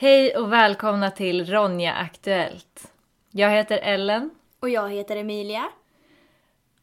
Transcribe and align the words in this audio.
Hej 0.00 0.36
och 0.36 0.52
välkomna 0.52 1.10
till 1.10 1.46
Ronja 1.46 1.92
Aktuellt. 1.92 2.92
Jag 3.30 3.50
heter 3.50 3.78
Ellen. 3.78 4.30
Och 4.60 4.68
jag 4.68 4.90
heter 4.90 5.16
Emilia. 5.16 5.68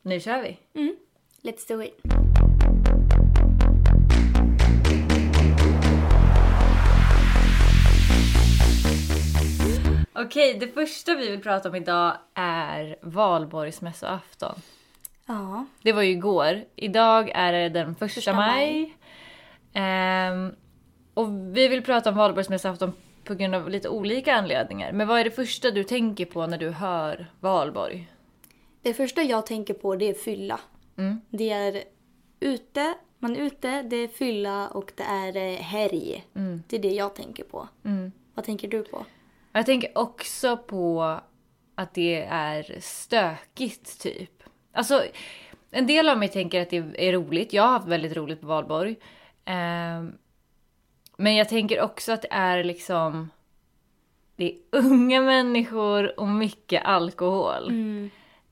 Nu 0.02 0.20
kör 0.20 0.42
vi. 0.42 0.60
Mm. 0.74 0.96
Let's 1.42 1.68
do 1.68 1.84
it. 1.84 2.00
Okej, 10.14 10.58
det 10.60 10.68
första 10.68 11.16
vi 11.16 11.32
vill 11.32 11.42
prata 11.42 11.70
om 11.70 11.76
idag 11.76 12.18
är 12.34 12.96
valborgsmässoafton. 13.02 14.56
Ja. 15.26 15.66
Det 15.82 15.92
var 15.92 16.02
ju 16.02 16.12
igår. 16.12 16.64
Idag 16.76 17.32
är 17.34 17.52
det 17.54 17.70
den 17.70 17.96
första, 17.96 18.16
Första 18.16 18.34
maj. 18.34 18.72
maj. 18.72 18.98
Ehm, 19.74 20.56
och 21.14 21.58
vi 21.58 21.68
vill 21.68 21.84
prata 21.84 22.10
om 22.10 22.16
valborgsmässoafton 22.16 22.94
på 23.26 23.36
grund 23.36 23.56
av 23.56 23.70
lite 23.70 23.90
olika 23.90 24.34
anledningar. 24.34 24.92
Men 24.92 25.08
vad 25.08 25.20
är 25.20 25.24
det 25.24 25.32
första 25.32 25.72
du 25.72 25.84
tänker 25.84 26.26
på 26.26 26.48
när 26.48 26.58
du 26.58 26.70
hör 26.70 27.28
valborg? 27.40 28.12
Det 28.82 28.94
första 28.94 29.24
jag 29.24 29.46
tänker 29.46 29.74
på 29.74 29.96
det 29.96 30.10
är 30.10 30.14
fylla. 30.14 30.60
Mm. 30.98 31.22
Det 31.30 31.50
är 31.50 31.84
ute, 32.40 32.94
man 33.20 33.36
är 33.36 33.42
ute, 33.42 33.82
det 33.82 33.96
är 33.96 34.08
fylla 34.08 34.68
och 34.68 34.92
det 34.96 35.04
är 35.04 35.38
eh, 35.38 35.60
helg. 35.60 36.26
Mm. 36.36 36.64
Det 36.68 36.76
är 36.76 36.82
det 36.82 36.94
jag 36.94 37.16
tänker 37.16 37.44
på. 37.44 37.68
Mm. 37.86 38.12
Vad 38.34 38.46
tänker 38.46 38.68
du 38.68 38.84
på? 38.84 39.06
Jag 39.52 39.66
tänker 39.66 39.98
också 39.98 40.58
på 40.58 41.20
att 41.76 41.94
det 41.94 42.24
är 42.30 42.80
stökigt, 42.80 44.02
typ. 44.02 44.44
Alltså, 44.72 45.04
en 45.72 45.88
del 45.88 46.10
av 46.10 46.18
mig 46.18 46.30
tänker 46.30 46.62
att 46.62 46.70
det 46.70 46.78
är 47.08 47.14
roligt. 47.14 47.54
Jag 47.54 47.64
har 47.64 47.70
haft 47.70 47.88
väldigt 47.88 48.16
roligt 48.16 48.42
på 48.42 48.48
valborg. 48.48 48.96
Ehm, 49.46 50.14
men 51.18 51.36
jag 51.36 51.50
tänker 51.50 51.82
också 51.82 52.12
att 52.12 52.22
det 52.22 52.28
är 52.32 52.64
liksom... 52.64 53.30
Det 54.36 54.46
är 54.46 54.56
unga 54.72 55.22
människor 55.22 56.20
och 56.20 56.28
mycket 56.28 56.86
alkohol. 56.86 57.68
Mm. 57.70 58.10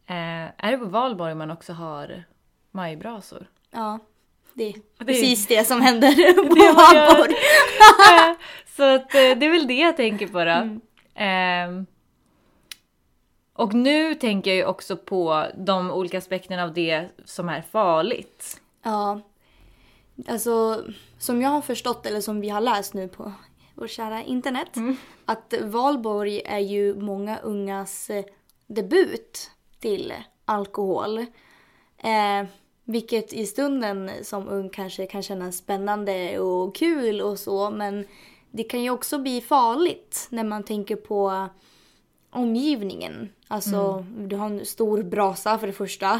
Eh, 0.07 0.65
är 0.67 0.71
det 0.71 0.77
på 0.77 0.85
valborg 0.85 1.35
man 1.35 1.51
också 1.51 1.73
har 1.73 2.23
majbrasor? 2.71 3.47
Ja, 3.71 3.99
det 4.53 4.63
är 4.69 4.73
Det- 4.97 5.05
precis 5.05 5.47
det 5.47 5.65
som 5.67 5.81
händer 5.81 6.33
på 6.49 6.55
Det 6.55 6.71
Valborg. 6.71 7.31
Eh, 7.33 8.35
Så 8.75 8.83
att, 8.95 9.15
eh, 9.15 9.37
det 9.37 9.45
är 9.45 9.51
väl 9.51 9.67
det 9.67 9.73
jag 9.79 9.97
tänker 9.97 10.27
på 10.27 10.37
då. 10.45 10.51
Mm. 10.51 10.81
Ehm, 11.15 11.85
och 13.53 13.73
nu 13.73 14.15
tänker 14.15 14.51
jag 14.51 14.57
ju 14.57 14.65
också 14.65 14.97
på 14.97 15.45
de 15.57 15.91
olika 15.91 16.17
aspekterna 16.17 16.63
av 16.63 16.73
det 16.73 17.07
som 17.25 17.49
är 17.49 17.61
farligt. 17.61 18.61
Ja. 18.83 19.21
Alltså, 20.27 20.83
som 21.23 21.41
jag 21.41 21.49
har 21.49 21.61
förstått, 21.61 22.05
eller 22.05 22.21
som 22.21 22.41
vi 22.41 22.49
har 22.49 22.61
läst 22.61 22.93
nu 22.93 23.07
på 23.07 23.31
vårt 23.75 23.89
kära 23.89 24.23
internet, 24.23 24.77
att 25.25 25.53
valborg 25.61 26.41
är 26.45 26.59
ju 26.59 26.95
många 26.95 27.39
ungas 27.39 28.09
eh, 28.09 28.25
debut 28.67 29.51
till 29.79 30.13
alkohol. 30.45 31.17
Eh, 31.97 32.47
vilket 32.83 33.33
i 33.33 33.45
stunden 33.45 34.11
som 34.21 34.47
ung 34.47 34.69
kanske 34.69 35.05
kan 35.05 35.23
kännas 35.23 35.57
spännande 35.57 36.39
och 36.39 36.75
kul 36.75 37.21
och 37.21 37.39
så, 37.39 37.69
men 37.69 38.05
det 38.51 38.63
kan 38.63 38.83
ju 38.83 38.89
också 38.89 39.19
bli 39.19 39.41
farligt 39.41 40.27
när 40.29 40.43
man 40.43 40.63
tänker 40.63 40.95
på 40.95 41.47
omgivningen. 42.29 43.29
Alltså, 43.47 44.05
du 44.17 44.35
har 44.35 44.45
en 44.45 44.65
stor 44.65 45.03
brasa 45.03 45.57
för 45.57 45.67
det 45.67 45.73
första. 45.73 46.13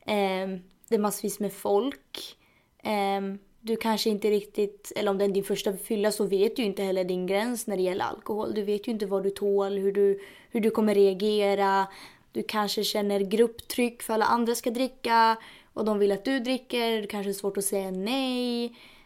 Eh, 0.00 0.48
det 0.88 0.94
är 0.94 0.98
massvis 0.98 1.40
med 1.40 1.52
folk. 1.52 2.36
Eh, 2.82 3.20
du 3.68 3.76
kanske 3.76 4.10
inte 4.10 4.30
riktigt, 4.30 4.92
eller 4.96 5.10
om 5.10 5.18
det 5.18 5.24
är 5.24 5.28
din 5.28 5.44
första 5.44 5.72
fylla 5.76 6.12
så 6.12 6.24
vet 6.24 6.56
du 6.56 6.62
inte 6.62 6.82
heller 6.82 7.04
din 7.04 7.26
gräns 7.26 7.66
när 7.66 7.76
det 7.76 7.82
gäller 7.82 8.04
alkohol. 8.04 8.54
Du 8.54 8.62
vet 8.62 8.88
ju 8.88 8.92
inte 8.92 9.06
vad 9.06 9.22
du 9.22 9.30
tål, 9.30 9.78
hur 9.78 9.92
du, 9.92 10.20
hur 10.50 10.60
du 10.60 10.70
kommer 10.70 10.94
reagera. 10.94 11.86
Du 12.32 12.42
kanske 12.42 12.84
känner 12.84 13.20
grupptryck 13.20 14.02
för 14.02 14.14
alla 14.14 14.24
andra 14.24 14.54
ska 14.54 14.70
dricka 14.70 15.36
och 15.72 15.84
de 15.84 15.98
vill 15.98 16.12
att 16.12 16.24
du 16.24 16.40
dricker. 16.40 17.00
Det 17.00 17.06
kanske 17.06 17.30
är 17.30 17.34
svårt 17.34 17.56
att 17.56 17.64
säga 17.64 17.90
nej. 17.90 18.64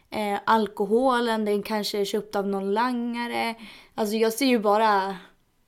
Eh, 0.09 0.39
alkoholen, 0.45 1.45
den 1.45 1.63
kanske 1.63 1.99
är 1.99 2.05
köpt 2.05 2.35
av 2.35 2.47
någon 2.47 2.73
langare. 2.73 3.55
Alltså 3.95 4.15
jag 4.15 4.33
ser 4.33 4.45
ju 4.45 4.59
bara 4.59 5.17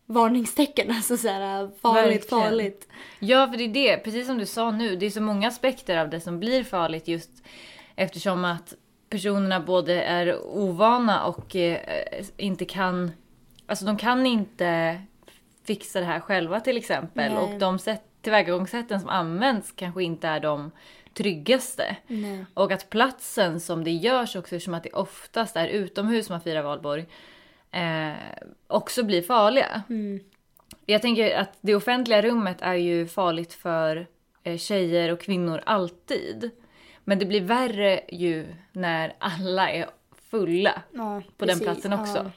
varningstecken. 0.06 0.92
Alltså 0.96 1.18
så 1.18 1.28
här, 1.28 1.72
farligt, 1.81 2.31
Verkligen. 2.31 2.44
farligt. 2.44 2.88
Ja, 3.19 3.48
för 3.52 3.58
det 3.58 3.64
är 3.64 3.74
det, 3.74 3.98
precis 3.98 4.28
som 4.28 4.38
du 4.38 4.46
sa 4.46 4.72
nu, 4.72 4.96
det 4.96 5.06
är 5.06 5.09
så 5.09 5.22
många 5.22 5.48
aspekter 5.48 5.98
av 5.98 6.09
det 6.09 6.22
som 6.22 6.40
blir 6.40 6.64
farligt 6.64 7.08
just 7.08 7.31
eftersom 7.96 8.46
att 8.46 8.74
personerna 9.10 9.60
både 9.60 10.04
är 10.04 10.46
ovana 10.46 11.26
och 11.26 11.56
eh, 11.56 12.26
inte 12.38 12.66
kan, 12.66 13.12
alltså 13.68 13.86
de 13.86 13.98
kan 13.98 14.26
inte 14.26 15.02
fixa 15.64 16.00
det 16.00 16.06
här 16.06 16.20
själva 16.20 16.60
till 16.60 16.78
exempel. 16.78 17.34
Nej. 17.34 17.44
Och 17.44 17.60
de 17.60 17.80
sätt, 17.80 18.04
tillvägagångssätten 18.22 19.00
som 19.00 19.10
används 19.10 19.72
kanske 19.72 20.04
inte 20.04 20.28
är 20.28 20.40
de 20.40 20.72
tryggaste. 21.14 21.96
Nej. 22.08 22.46
Och 22.54 22.72
att 22.72 22.90
platsen 22.90 23.60
som 23.60 23.84
det 23.84 23.92
görs 23.92 24.36
också, 24.36 24.56
eftersom 24.56 24.74
att 24.74 24.84
det 24.84 24.94
oftast 24.94 25.56
är 25.56 25.68
utomhus 25.68 26.30
man 26.30 26.42
firar 26.42 26.64
valborg, 26.64 27.06
eh, 27.72 28.14
också 28.68 29.04
blir 29.04 29.22
farliga. 29.22 29.84
Mm. 29.90 30.20
Jag 30.86 31.02
tänker 31.02 31.38
att 31.38 31.58
det 31.62 31.76
offentliga 31.76 32.22
rummet 32.22 32.58
är 32.62 32.74
ju 32.74 33.08
farligt 33.08 33.54
för 33.54 34.08
eh, 34.44 34.58
tjejer 34.58 35.12
och 35.12 35.22
kvinnor 35.22 35.62
alltid. 35.66 36.52
Men 37.08 37.20
det 37.20 37.26
blir 37.26 37.42
värre 37.42 38.02
ju 38.10 38.46
när 38.72 39.14
alla 39.20 39.70
är 39.72 39.86
fulla 40.30 40.82
Ja, 40.94 41.22
på 41.38 41.46
den 41.46 41.60
precis. 41.60 41.64
platsen 41.64 41.94
också. 41.94 42.18
Ja. 42.18 42.32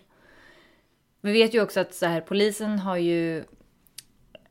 Vi 1.21 1.33
vet 1.33 1.55
ju 1.55 1.63
också 1.63 1.81
att 1.81 1.95
så 1.95 2.07
här, 2.07 2.21
polisen 2.21 2.79
har 2.79 2.97
ju 2.97 3.45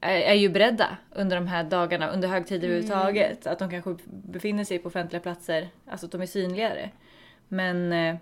är, 0.02 0.20
är 0.20 0.34
ju 0.34 0.50
beredda 0.50 0.98
under 1.16 1.36
de 1.36 1.48
här 1.48 1.64
dagarna, 1.64 2.10
under 2.10 2.28
högtider 2.28 2.68
överhuvudtaget. 2.68 3.48
Att 3.48 3.60
de 3.60 3.70
kanske 3.70 3.96
befinner 4.08 4.64
sig 4.64 4.80
på 4.80 4.88
offentliga 4.88 5.22
platser, 5.22 5.68
alltså 5.88 6.06
att 6.06 6.12
de 6.12 6.22
är 6.22 6.26
synligare. 6.26 6.90
Men 7.48 7.94
eh, 7.94 8.16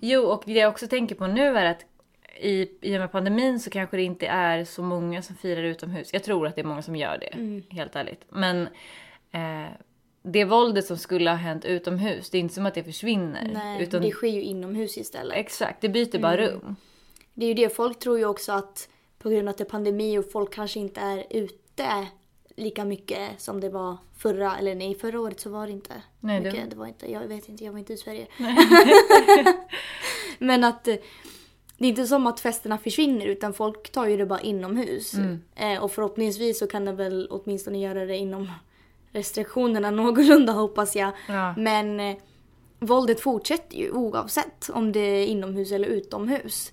jo, 0.00 0.22
och 0.22 0.42
det 0.46 0.52
jag 0.52 0.70
också 0.70 0.86
tänker 0.86 1.14
på 1.14 1.26
nu 1.26 1.58
är 1.58 1.64
att 1.64 1.84
i, 2.40 2.68
i 2.80 2.96
och 2.96 3.00
med 3.00 3.12
pandemin 3.12 3.60
så 3.60 3.70
kanske 3.70 3.96
det 3.96 4.02
inte 4.02 4.26
är 4.26 4.64
så 4.64 4.82
många 4.82 5.22
som 5.22 5.36
firar 5.36 5.62
utomhus. 5.62 6.12
Jag 6.12 6.22
tror 6.24 6.46
att 6.46 6.54
det 6.54 6.60
är 6.60 6.64
många 6.64 6.82
som 6.82 6.96
gör 6.96 7.18
det, 7.18 7.26
Mm. 7.26 7.62
helt 7.70 7.96
ärligt. 7.96 8.24
Men 8.28 8.68
eh, 9.32 9.70
det 10.22 10.44
våldet 10.44 10.86
som 10.86 10.96
skulle 10.96 11.30
ha 11.30 11.36
hänt 11.36 11.64
utomhus, 11.64 12.30
det 12.30 12.38
är 12.38 12.40
inte 12.40 12.54
som 12.54 12.66
att 12.66 12.74
det 12.74 12.84
försvinner. 12.84 13.50
Nej, 13.54 13.82
utan, 13.82 14.02
det 14.02 14.10
sker 14.10 14.28
ju 14.28 14.42
inomhus 14.42 14.98
istället. 14.98 15.36
Exakt, 15.36 15.80
det 15.80 15.88
byter 15.88 16.18
bara 16.18 16.38
Mm. 16.38 16.46
rum. 16.50 16.76
Det 17.34 17.44
är 17.44 17.48
ju 17.48 17.54
det, 17.54 17.76
folk 17.76 17.98
tror 17.98 18.18
ju 18.18 18.24
också 18.24 18.52
att 18.52 18.88
på 19.18 19.30
grund 19.30 19.48
av 19.48 19.50
att 19.50 19.58
det 19.58 19.64
är 19.64 19.68
pandemi 19.68 20.18
och 20.18 20.30
folk 20.32 20.54
kanske 20.54 20.80
inte 20.80 21.00
är 21.00 21.24
ute 21.30 22.06
lika 22.56 22.84
mycket 22.84 23.40
som 23.40 23.60
det 23.60 23.68
var 23.68 23.96
förra, 24.16 24.58
eller 24.58 24.74
nej 24.74 24.94
förra 24.94 25.20
året 25.20 25.40
så 25.40 25.50
var 25.50 25.66
det 25.66 25.72
inte. 25.72 26.02
Nej, 26.20 26.40
mycket. 26.40 26.70
det 26.70 26.76
var 26.76 26.86
inte, 26.86 27.12
jag 27.12 27.20
vet 27.20 27.48
inte, 27.48 27.64
jag 27.64 27.72
var 27.72 27.78
inte 27.78 27.92
i 27.92 27.96
Sverige. 27.96 28.26
Men 30.38 30.64
att 30.64 30.88
eh, 30.88 30.96
det 31.78 31.84
är 31.84 31.88
inte 31.88 32.06
som 32.06 32.26
att 32.26 32.40
festerna 32.40 32.78
försvinner 32.78 33.26
utan 33.26 33.54
folk 33.54 33.92
tar 33.92 34.06
ju 34.06 34.16
det 34.16 34.26
bara 34.26 34.40
inomhus. 34.40 35.14
Mm. 35.14 35.42
Eh, 35.56 35.82
och 35.84 35.92
förhoppningsvis 35.92 36.58
så 36.58 36.66
kan 36.66 36.84
det 36.84 36.92
väl 36.92 37.28
åtminstone 37.30 37.78
göra 37.78 38.04
det 38.06 38.16
inom 38.16 38.50
restriktionerna 39.12 39.90
någorlunda 40.02 40.52
hoppas 40.52 40.96
jag. 40.96 41.10
Ja. 41.28 41.54
Men 41.56 42.00
eh, 42.00 42.16
våldet 42.80 43.20
fortsätter 43.20 43.76
ju 43.76 43.90
oavsett 43.90 44.70
om 44.72 44.92
det 44.92 45.00
är 45.00 45.26
inomhus 45.26 45.72
eller 45.72 45.88
utomhus. 45.88 46.72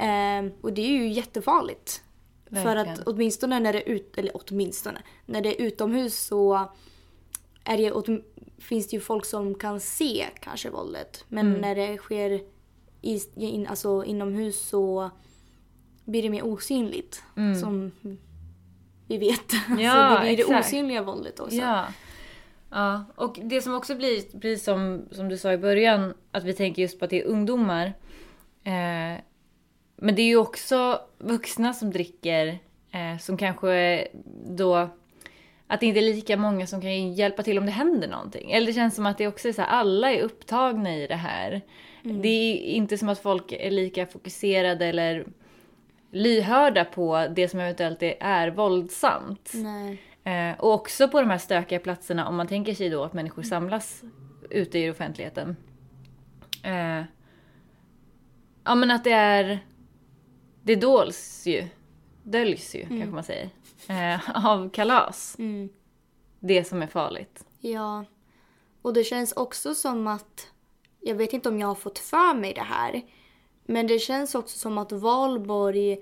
Eh, 0.00 0.52
och 0.60 0.72
det 0.72 0.82
är 0.82 0.90
ju 0.90 1.08
jättefarligt. 1.12 2.02
För 2.46 2.54
Verkligen. 2.64 2.88
att 3.00 3.06
åtminstone 3.06 3.60
när 3.60 3.72
det 3.72 3.88
är 3.88 3.92
ut, 3.92 4.18
eller 4.18 4.32
åtminstone, 4.34 5.02
när 5.26 5.40
det 5.40 5.60
är 5.62 5.66
utomhus 5.66 6.18
så 6.26 6.68
är 7.64 7.76
det, 7.76 7.92
åt, 7.92 8.06
finns 8.58 8.88
det 8.88 8.96
ju 8.96 9.00
folk 9.00 9.24
som 9.24 9.54
kan 9.54 9.80
se 9.80 10.26
kanske 10.40 10.70
våldet. 10.70 11.24
Men 11.28 11.46
Mm. 11.46 11.60
när 11.60 11.74
det 11.74 11.96
sker 11.96 12.40
i, 13.02 13.20
in, 13.36 13.66
alltså 13.66 14.04
inomhus 14.04 14.60
så 14.68 15.10
blir 16.04 16.22
det 16.22 16.30
mer 16.30 16.44
osynligt. 16.46 17.22
Som 17.60 17.92
vi 19.06 19.18
vet. 19.18 19.52
Mm. 19.68 19.80
Ja, 19.80 19.92
så 19.92 20.14
det 20.14 20.20
blir 20.20 20.36
det 20.36 20.42
exakt. 20.42 20.66
osynliga 20.66 21.02
våldet 21.02 21.40
också. 21.40 21.56
Ja. 21.56 21.84
ja. 22.70 23.04
Och 23.14 23.38
det 23.42 23.62
som 23.62 23.74
också 23.74 23.94
blir, 23.94 24.40
precis 24.40 24.64
som, 24.64 25.08
som 25.10 25.28
du 25.28 25.38
sa 25.38 25.52
i 25.52 25.58
början, 25.58 26.14
att 26.32 26.44
vi 26.44 26.52
tänker 26.52 26.82
just 26.82 26.98
på 26.98 27.04
att 27.04 27.10
det 27.10 27.20
är 27.22 27.26
ungdomar. 27.26 27.86
Eh, 28.64 29.20
men 29.96 30.14
det 30.14 30.22
är 30.22 30.26
ju 30.26 30.36
också 30.36 31.00
vuxna 31.18 31.74
som 31.74 31.90
dricker, 31.90 32.58
eh, 32.90 33.18
som 33.20 33.36
kanske 33.36 34.08
då... 34.46 34.88
Att 35.66 35.80
det 35.80 35.86
inte 35.86 36.00
är 36.00 36.14
lika 36.14 36.36
många 36.36 36.66
som 36.66 36.80
kan 36.80 37.12
hjälpa 37.14 37.42
till 37.42 37.58
om 37.58 37.66
det 37.66 37.72
händer 37.72 38.08
någonting. 38.08 38.50
Eller 38.50 38.66
det 38.66 38.72
känns 38.72 38.94
som 38.94 39.06
att 39.06 39.18
det 39.18 39.28
också 39.28 39.48
är 39.48 39.52
så 39.52 39.62
här, 39.62 39.68
alla 39.68 40.12
är 40.12 40.20
upptagna 40.20 40.96
i 40.96 41.06
det 41.06 41.14
här. 41.16 41.62
Det 42.02 42.28
är 42.28 42.56
inte 42.56 42.98
som 42.98 43.08
att 43.08 43.22
folk 43.22 43.52
är 43.52 43.70
lika 43.70 44.06
fokuserade 44.06 44.86
eller 44.86 45.26
lyhörda 46.10 46.84
på 46.84 47.26
det 47.36 47.48
som 47.48 47.60
eventuellt 47.60 48.02
är, 48.02 48.16
är 48.20 48.50
våldsamt. 48.50 49.52
Eh, 50.24 50.58
och 50.60 50.72
också 50.72 51.08
på 51.08 51.20
de 51.20 51.30
här 51.30 51.38
stökiga 51.38 51.78
platserna, 51.78 52.28
om 52.28 52.36
man 52.36 52.46
tänker 52.46 52.74
sig 52.74 52.90
då 52.90 53.04
att 53.04 53.12
människor 53.12 53.42
samlas 53.42 54.02
ute 54.50 54.78
i 54.78 54.90
offentligheten. 54.90 55.56
Eh, 56.62 57.02
ja 58.64 58.74
men 58.74 58.90
att 58.90 59.04
det 59.04 59.10
är 59.12 59.58
det 60.62 60.74
döljs 60.76 61.46
ju, 61.46 61.64
döljs 62.22 62.74
ju 62.74 62.82
Mm. 62.82 62.98
kanske 62.98 63.14
man 63.14 63.24
säger, 63.24 63.50
eh, 63.88 64.46
av 64.46 64.70
kalas. 64.70 65.36
Det 66.40 66.64
som 66.64 66.82
är 66.82 66.86
farligt. 66.86 67.44
Ja. 67.60 68.04
Och 68.82 68.92
det 68.94 69.04
känns 69.04 69.32
också 69.32 69.74
som 69.74 70.06
att, 70.06 70.48
jag 71.00 71.14
vet 71.14 71.32
inte 71.32 71.48
om 71.48 71.58
jag 71.60 71.68
har 71.68 71.74
fått 71.74 71.98
för 71.98 72.34
mig 72.34 72.54
det 72.54 72.60
här, 72.60 73.02
men 73.66 73.86
det 73.86 73.98
känns 73.98 74.34
också 74.34 74.58
som 74.58 74.78
att 74.78 74.92
valborg 74.92 75.98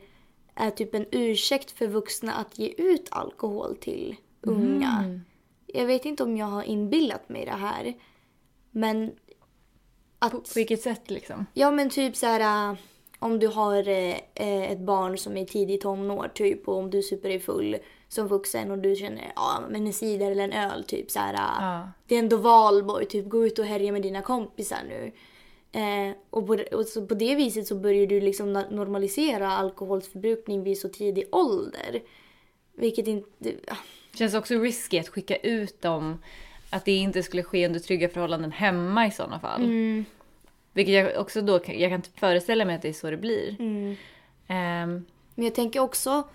är 0.55 0.70
typ 0.70 0.94
en 0.94 1.06
ursäkt 1.11 1.70
för 1.70 1.87
vuxna 1.87 2.32
att 2.34 2.58
ge 2.58 2.69
ut 2.69 3.08
alkohol 3.11 3.76
till 3.76 4.16
unga. 4.40 5.20
Jag 5.66 5.87
vet 5.87 6.05
inte 6.05 6.22
om 6.22 6.37
jag 6.37 6.46
har 6.46 6.62
inbillat 6.62 7.28
mig 7.28 7.44
det 7.44 7.50
här. 7.50 7.94
Men 8.70 9.12
att... 10.19 10.32
På 10.32 10.43
vilket 10.55 10.82
sätt 10.82 11.11
liksom? 11.11 11.46
Ja 11.55 11.70
men 11.70 11.90
typ 11.90 12.16
så 12.16 12.26
här 12.26 12.70
äh, 12.70 12.76
om 13.19 13.38
du 13.38 13.49
har 13.49 13.88
äh, 13.88 14.72
ett 14.72 14.78
barn 14.78 15.19
som 15.19 15.37
är 15.37 15.44
tidigt 15.44 15.81
tonår 15.81 16.31
typ 16.34 16.69
och 16.69 16.76
om 16.76 16.90
du 16.90 17.02
super 17.02 17.28
dig 17.28 17.40
full 17.40 17.76
som 18.08 18.28
vuxen 18.28 18.70
och 18.70 18.78
du 18.78 18.96
känner 18.96 19.32
ja 19.37 19.62
men 19.70 19.87
en 19.87 19.93
cider 19.93 20.31
eller 20.31 20.44
en 20.44 20.70
öl 20.70 20.84
typ 20.84 21.10
så 21.10 21.19
här. 21.19 21.34
Ja. 21.34 21.88
Det 22.06 22.14
är 22.14 22.19
ändå 22.19 22.37
valborg, 22.37 23.06
typ 23.06 23.28
gå 23.28 23.46
ut 23.46 23.58
och 23.58 23.64
härja 23.64 23.93
med 23.93 24.02
dina 24.02 24.22
kompisar 24.22 24.82
nu. 24.88 25.12
Eh, 25.74 26.16
och 26.30 26.46
på, 26.46 26.58
och 26.72 26.86
så 26.86 27.06
på 27.06 27.14
det 27.14 27.34
viset 27.34 27.66
så 27.66 27.74
börjar 27.74 28.06
du 28.06 28.20
liksom 28.20 28.52
normalisera 28.52 29.48
alkoholförbrukning 29.52 30.62
vid 30.62 30.78
så 30.78 30.88
tidig 30.88 31.24
ålder. 31.32 32.02
Vilket 32.74 33.06
inte... 33.06 33.52
ah, 33.68 33.76
Känns 34.14 34.34
också 34.34 34.54
risky 34.58 34.98
att 34.98 35.08
skicka 35.08 35.36
ut 35.36 35.80
dem, 35.82 36.18
att 36.70 36.84
det 36.84 36.92
inte 36.92 37.22
skulle 37.22 37.42
ske 37.42 37.66
under 37.66 37.80
trygga 37.80 38.08
förhållanden 38.08 38.52
hemma 38.52 39.06
i 39.06 39.10
sådana 39.10 39.40
fall. 39.40 39.62
Mm. 39.64 40.04
Vilket 40.72 40.94
jag 40.94 41.20
också 41.20 41.42
då, 41.42 41.58
kan- 41.58 41.78
jag 41.78 41.90
kan 41.90 42.02
typ 42.02 42.18
föreställa 42.18 42.64
mig 42.64 42.76
att 42.76 42.82
det 42.82 42.88
är 42.88 42.92
så 42.92 43.10
det 43.10 43.16
blir. 43.16 43.56
Mm. 43.60 43.96
Ehm, 44.46 45.04
Men 45.34 45.44
jag 45.44 45.54
tänker 45.54 45.80
också 45.80 46.28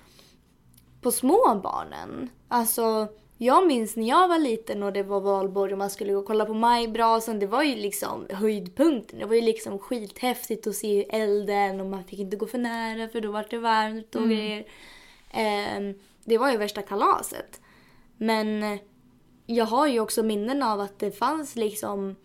på 1.01 1.11
små 1.11 1.59
barnen. 1.63 2.29
Alltså, 2.47 3.07
jag 3.41 3.67
minns 3.67 3.95
när 3.95 4.07
jag 4.09 4.27
var 4.27 4.37
liten 4.39 4.83
och 4.83 4.93
det 4.93 5.03
var 5.03 5.19
valborg 5.21 5.71
och 5.71 5.77
man 5.77 5.89
skulle 5.89 6.13
gå 6.13 6.19
och 6.19 6.25
kolla 6.25 6.45
på 6.45 6.53
majbrasan. 6.53 7.39
Det 7.39 7.47
var 7.47 7.63
ju 7.63 7.75
liksom 7.75 8.25
höjdpunkten. 8.29 9.19
Det 9.19 9.25
var 9.25 9.35
ju 9.35 9.41
liksom 9.41 9.79
skithäftigt 9.79 10.67
att 10.67 10.75
se 10.75 11.05
elden 11.09 11.79
och 11.81 11.85
man 11.85 12.03
fick 12.03 12.19
inte 12.19 12.37
gå 12.37 12.47
för 12.47 12.57
nära 12.57 13.07
för 13.09 13.21
då 13.21 13.31
var 13.31 13.45
det 13.49 13.57
varmt 13.57 14.15
och 14.15 14.25
grejer. 14.27 14.65
Ehm, 15.31 15.93
det 16.25 16.37
var 16.37 16.51
ju 16.51 16.57
värsta 16.57 16.81
kalaset. 16.81 17.61
Men 18.17 18.63
eh, 18.63 18.79
jag 19.45 19.65
har 19.65 19.87
ju 19.87 19.99
också 19.99 20.23
minnen 20.23 20.63
av 20.63 20.79
att 20.79 20.99
det 20.99 21.11
fanns 21.11 21.55
liksom 21.55 22.15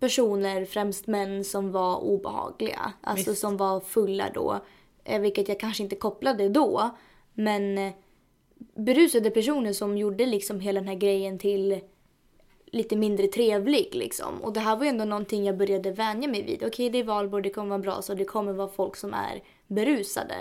personer, 0.00 0.64
främst 0.64 1.06
män, 1.06 1.44
som 1.44 1.72
var 1.72 1.96
obehagliga. 1.96 2.92
Alltså 3.00 3.30
Visst. 3.30 3.40
som 3.40 3.56
var 3.56 3.80
fulla 3.80 4.30
då. 4.34 4.60
Eh, 5.04 5.20
Vilket 5.20 5.48
jag 5.48 5.60
kanske 5.60 5.82
inte 5.82 5.96
kopplade 5.96 6.48
då. 6.48 6.90
Men 7.34 7.78
eh, 7.78 7.92
berusade 8.58 9.30
personer 9.30 9.72
som 9.72 9.98
gjorde 9.98 10.26
liksom 10.26 10.60
hela 10.60 10.80
den 10.80 10.88
här 10.88 10.94
grejen 10.94 11.38
till 11.38 11.80
lite 12.66 12.96
mindre 12.96 13.26
trevlig 13.26 13.88
liksom. 13.92 14.42
Och 14.42 14.52
det 14.52 14.60
här 14.60 14.76
var 14.76 14.84
ju 14.84 14.88
ändå 14.88 15.04
någonting 15.04 15.44
jag 15.44 15.56
började 15.56 15.90
vänja 15.90 16.28
mig 16.28 16.42
vid. 16.42 16.62
Okej, 16.64 16.90
det 16.90 16.98
är 16.98 17.04
valborg, 17.04 17.42
det 17.42 17.50
kommer 17.50 17.68
vara 17.68 17.78
bra, 17.78 18.02
så 18.02 18.14
det 18.14 18.24
kommer 18.24 18.52
vara 18.52 18.68
folk 18.68 18.96
som 18.96 19.14
är 19.14 19.42
berusade. 19.66 20.34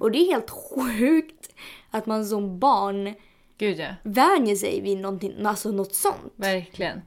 Och 0.00 0.10
det 0.10 0.18
är 0.18 0.32
helt 0.32 0.50
sjukt 0.98 1.54
att 1.90 2.06
man 2.06 2.26
som 2.26 2.58
barn 2.58 3.14
gud 3.58 3.78
ja, 3.78 3.94
vänjer 4.02 4.56
sig 4.56 4.80
vid 4.80 4.98
någonting, 4.98 5.46
alltså 5.46 5.70
något 5.70 5.94
sånt. 5.94 6.32
verkligen. 6.36 7.02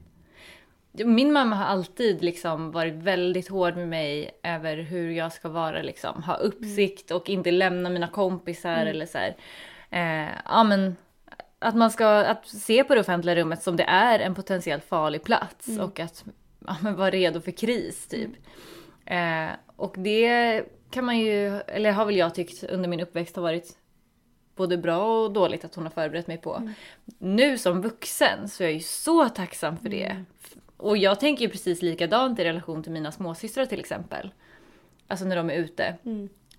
Min 0.92 1.34
mamma 1.34 1.56
har 1.56 1.66
alltid 1.66 2.24
liksom 2.24 2.72
varit 2.72 2.94
väldigt 2.94 3.48
hård 3.48 3.76
med 3.76 3.88
mig 3.88 4.40
över 4.44 4.78
hur 4.78 5.12
jag 5.12 5.34
ska 5.34 5.50
vara 5.50 5.82
liksom. 5.82 6.24
Ha 6.24 6.36
uppsikt 6.36 7.12
och 7.12 7.30
inte 7.30 7.52
lämna 7.52 7.90
mina 7.90 8.08
kompisar 8.08 8.86
eller 8.86 9.06
så 9.06 9.18
här. 9.18 9.36
Eh, 9.94 10.30
ja 10.46 10.64
men 10.64 10.96
att 11.60 11.76
man 11.76 11.92
ska 11.92 12.08
att 12.08 12.48
se 12.48 12.84
på 12.84 12.96
det 12.96 13.02
offentliga 13.02 13.36
rummet 13.36 13.64
som 13.64 13.76
det 13.76 13.84
är 13.84 14.20
en 14.20 14.36
potentiellt 14.36 14.84
farlig 14.84 15.24
plats 15.24 15.68
och 15.80 16.00
att 16.00 16.24
ja, 16.68 16.76
men 16.82 16.96
vara 16.96 17.10
redo 17.10 17.42
för 17.42 17.52
kris 17.52 18.08
typ. 18.08 18.32
Eh, 19.06 19.50
och 19.76 19.96
det 19.98 20.64
kan 20.92 21.06
man 21.06 21.18
ju, 21.18 21.60
eller 21.60 21.92
har 21.92 22.06
väl 22.06 22.16
jag 22.16 22.36
tyckt 22.36 22.64
under 22.64 22.90
min 22.90 23.00
uppväxt 23.00 23.36
har 23.36 23.44
varit 23.44 23.78
både 24.56 24.78
bra 24.78 25.24
och 25.24 25.34
dåligt 25.34 25.66
att 25.66 25.76
hon 25.76 25.84
har 25.84 25.92
förberett 25.92 26.28
mig 26.28 26.38
på. 26.38 26.72
Nu 27.18 27.58
som 27.58 27.82
vuxen 27.82 28.50
så 28.50 28.64
är 28.64 28.68
jag 28.68 28.74
ju 28.74 28.80
så 28.80 29.30
tacksam 29.30 29.78
för 29.78 29.90
det. 29.90 30.24
Och 30.78 30.98
jag 30.98 31.20
tänker 31.20 31.46
ju 31.46 31.50
precis 31.50 31.82
likadant 31.82 32.40
i 32.40 32.44
relation 32.44 32.84
till 32.84 32.92
mina 32.92 33.12
småsystrar 33.12 33.66
till 33.66 33.80
exempel. 33.80 34.32
Alltså 35.08 35.26
när 35.26 35.36
de 35.36 35.50
är 35.50 35.54
ute. 35.54 35.96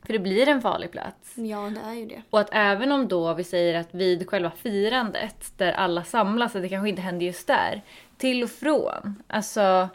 För 0.04 0.12
det 0.12 0.18
blir 0.18 0.48
en 0.48 0.62
farlig 0.62 0.90
plats. 0.90 1.34
Ja, 1.36 1.70
det 1.74 1.80
är 1.80 1.94
ju 1.94 2.06
det. 2.06 2.22
Och 2.30 2.40
att 2.40 2.48
även 2.52 2.92
om 2.92 3.08
då 3.08 3.34
vi 3.34 3.44
säger 3.44 3.74
att 3.74 3.94
vid 3.94 4.28
själva 4.28 4.50
firandet, 4.50 5.52
där 5.56 5.72
alla 5.72 6.04
samlas, 6.04 6.56
att 6.56 6.62
det 6.62 6.68
kanske 6.68 6.88
inte 6.88 7.02
händer 7.02 7.26
just 7.26 7.46
där. 7.46 7.82
Till 8.16 8.42
och 8.42 8.50
från. 8.50 9.22
Alltså, 9.26 9.88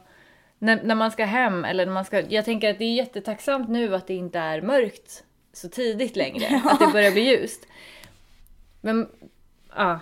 när, 0.60 0.84
när 0.84 0.96
man 0.96 1.12
ska 1.12 1.26
hem 1.26 1.66
eller 1.66 1.86
när 1.86 1.94
man 1.94 2.06
ska... 2.06 2.22
Jag 2.22 2.46
tänker 2.46 2.70
att 2.70 2.80
det 2.80 2.86
är 2.86 2.96
jättetacksamt 2.96 3.70
nu 3.70 3.96
att 3.96 4.08
det 4.08 4.14
inte 4.14 4.40
är 4.40 4.62
mörkt 4.62 5.24
så 5.54 5.70
tidigt 5.70 6.16
längre. 6.16 6.62
Att 6.66 6.80
det 6.80 6.88
börjar 6.88 7.12
bli 7.12 7.30
ljust. 7.30 7.68
Men, 8.82 9.10
ja. 9.76 10.00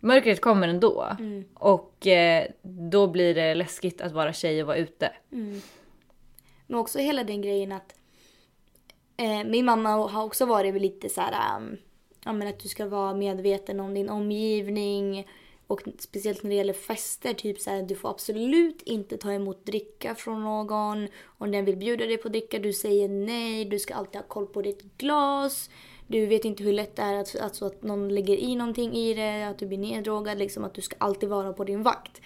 Mörkret 0.00 0.40
kommer 0.40 0.68
ändå. 0.68 1.16
Och 1.54 2.06
eh, 2.06 2.46
då 2.62 3.06
blir 3.06 3.34
det 3.34 3.54
läskigt 3.54 4.00
att 4.00 4.12
vara 4.12 4.32
tjej 4.32 4.62
och 4.62 4.66
vara 4.66 4.76
ute. 4.76 5.12
Men 6.66 6.78
också 6.78 6.98
hela 6.98 7.24
den 7.24 7.42
grejen 7.42 7.72
att 7.72 7.94
eh, 9.18 9.44
min 9.44 9.64
mamma 9.64 9.88
har 9.88 10.24
också 10.24 10.46
varit 10.46 10.82
lite 10.82 11.08
så 11.08 11.20
här, 11.20 11.56
um, 11.56 11.76
ja, 12.24 12.32
men 12.32 12.48
att 12.48 12.58
du 12.58 12.68
ska 12.68 12.86
vara 12.86 13.14
medveten 13.14 13.80
om 13.80 13.94
din 13.94 14.08
omgivning. 14.08 15.26
Och 15.66 15.82
speciellt 15.98 16.42
när 16.42 16.50
det 16.50 16.56
gäller 16.56 16.72
fester, 16.72 17.34
typ 17.34 17.60
så 17.60 17.70
här, 17.70 17.82
du 17.82 17.94
får 17.94 18.10
absolut 18.10 18.82
inte 18.82 19.16
ta 19.16 19.32
emot 19.32 19.66
dricka 19.66 20.14
från 20.14 20.44
någon. 20.44 21.08
Om 21.24 21.50
den 21.50 21.64
vill 21.64 21.76
bjuda 21.76 22.06
dig 22.06 22.16
på 22.16 22.28
dricka, 22.28 22.58
du 22.58 22.72
säger 22.72 23.08
nej. 23.08 23.64
Du 23.64 23.78
ska 23.78 23.94
alltid 23.94 24.20
ha 24.20 24.28
koll 24.28 24.46
på 24.46 24.62
ditt 24.62 24.98
glas. 24.98 25.70
Du 26.06 26.26
vet 26.26 26.44
inte 26.44 26.62
hur 26.62 26.72
lätt 26.72 26.96
det 26.96 27.02
är 27.02 27.14
att, 27.14 27.40
alltså 27.40 27.66
att 27.66 27.82
någon 27.82 28.08
lägger 28.08 28.36
i 28.36 28.56
någonting 28.56 28.94
i 28.94 29.14
det, 29.14 29.42
att 29.42 29.58
du 29.58 29.66
blir 29.66 29.78
neddrogad. 29.78 30.38
Liksom, 30.38 30.64
att 30.64 30.74
du 30.74 30.80
ska 30.80 30.96
alltid 30.98 31.28
vara 31.28 31.52
på 31.52 31.64
din 31.64 31.82
vakt. 31.82 32.20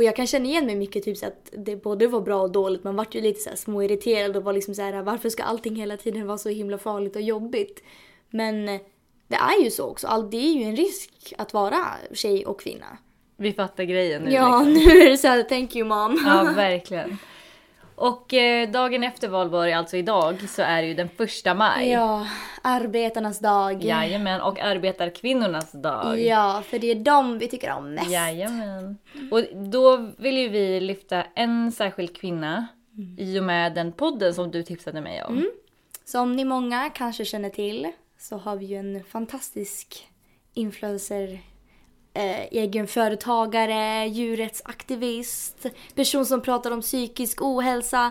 Och 0.00 0.04
jag 0.04 0.16
kan 0.16 0.26
känna 0.26 0.44
igen 0.44 0.66
mig 0.66 0.74
mycket 0.74 1.04
typ 1.04 1.16
så 1.16 1.26
att 1.26 1.52
det 1.52 1.76
både 1.76 2.06
var 2.06 2.20
bra 2.20 2.42
och 2.42 2.50
dåligt. 2.50 2.84
Man 2.84 2.96
vart 2.96 3.14
ju 3.14 3.20
lite 3.20 3.40
så 3.40 3.48
här 3.48 3.56
småirriterad 3.56 4.36
och 4.36 4.44
var 4.44 4.52
liksom 4.52 4.74
så 4.74 4.82
här 4.82 5.02
varför 5.02 5.28
ska 5.28 5.42
allting 5.42 5.76
hela 5.76 5.96
tiden 5.96 6.26
vara 6.26 6.38
så 6.38 6.48
himla 6.48 6.78
farligt 6.78 7.16
och 7.16 7.22
jobbigt? 7.22 7.82
Men 8.30 8.66
det 9.28 9.34
är 9.34 9.64
ju 9.64 9.70
så 9.70 9.86
också. 9.86 10.06
All, 10.06 10.30
det 10.30 10.36
är 10.36 10.52
ju 10.52 10.62
en 10.62 10.76
risk 10.76 11.34
att 11.38 11.54
vara 11.54 11.86
tjej 12.12 12.46
och 12.46 12.60
kvinna. 12.60 12.98
Vi 13.36 13.52
fattar 13.52 13.84
grejen 13.84 14.22
nu. 14.22 14.30
Ja, 14.32 14.62
liksom. 14.62 14.84
nu 14.94 15.00
är 15.00 15.10
det 15.10 15.18
så 15.18 15.28
här 15.28 15.42
thank 15.42 15.76
you 15.76 15.88
mom. 15.88 16.22
Ja, 16.26 16.52
verkligen. 16.56 17.18
Och 18.00 18.34
eh, 18.34 18.70
dagen 18.70 19.04
efter 19.04 19.28
valborg, 19.28 19.72
alltså 19.72 19.96
idag, 19.96 20.48
så 20.48 20.62
är 20.62 20.82
det 20.82 20.88
ju 20.88 20.94
den 20.94 21.08
första 21.08 21.54
maj. 21.54 21.90
Ja, 21.90 22.26
arbetarnas 22.62 23.38
dag. 23.38 23.84
Jajamän, 23.84 24.40
och 24.40 24.60
arbetarkvinnornas 24.60 25.72
dag. 25.72 26.20
Ja, 26.20 26.62
för 26.66 26.78
det 26.78 26.90
är 26.90 26.94
dem 26.94 27.38
vi 27.38 27.48
tycker 27.48 27.72
om 27.72 27.94
mest. 27.94 28.10
Jajamän. 28.10 28.98
Och 29.30 29.42
då 29.54 29.96
vill 30.18 30.38
ju 30.38 30.48
vi 30.48 30.80
lyfta 30.80 31.24
en 31.34 31.72
särskild 31.72 32.16
kvinna 32.16 32.66
i 33.18 33.38
och 33.38 33.44
med 33.44 33.74
den 33.74 33.92
podden 33.92 34.34
som 34.34 34.50
du 34.50 34.62
tipsade 34.62 35.00
mig 35.00 35.22
om. 35.24 35.50
Som 36.04 36.36
ni 36.36 36.44
många 36.44 36.90
kanske 36.90 37.24
känner 37.24 37.50
till 37.50 37.92
så 38.18 38.36
har 38.36 38.56
vi 38.56 38.66
ju 38.66 38.76
en 38.76 39.04
fantastisk 39.04 40.06
influencer, 40.54 41.40
eh, 42.14 42.40
egenföretagare, 42.40 44.06
djurrättsaktivist, 44.06 45.66
person 45.94 46.26
som 46.26 46.42
pratar 46.42 46.70
om 46.70 46.80
psykisk 46.80 47.42
ohälsa. 47.42 48.10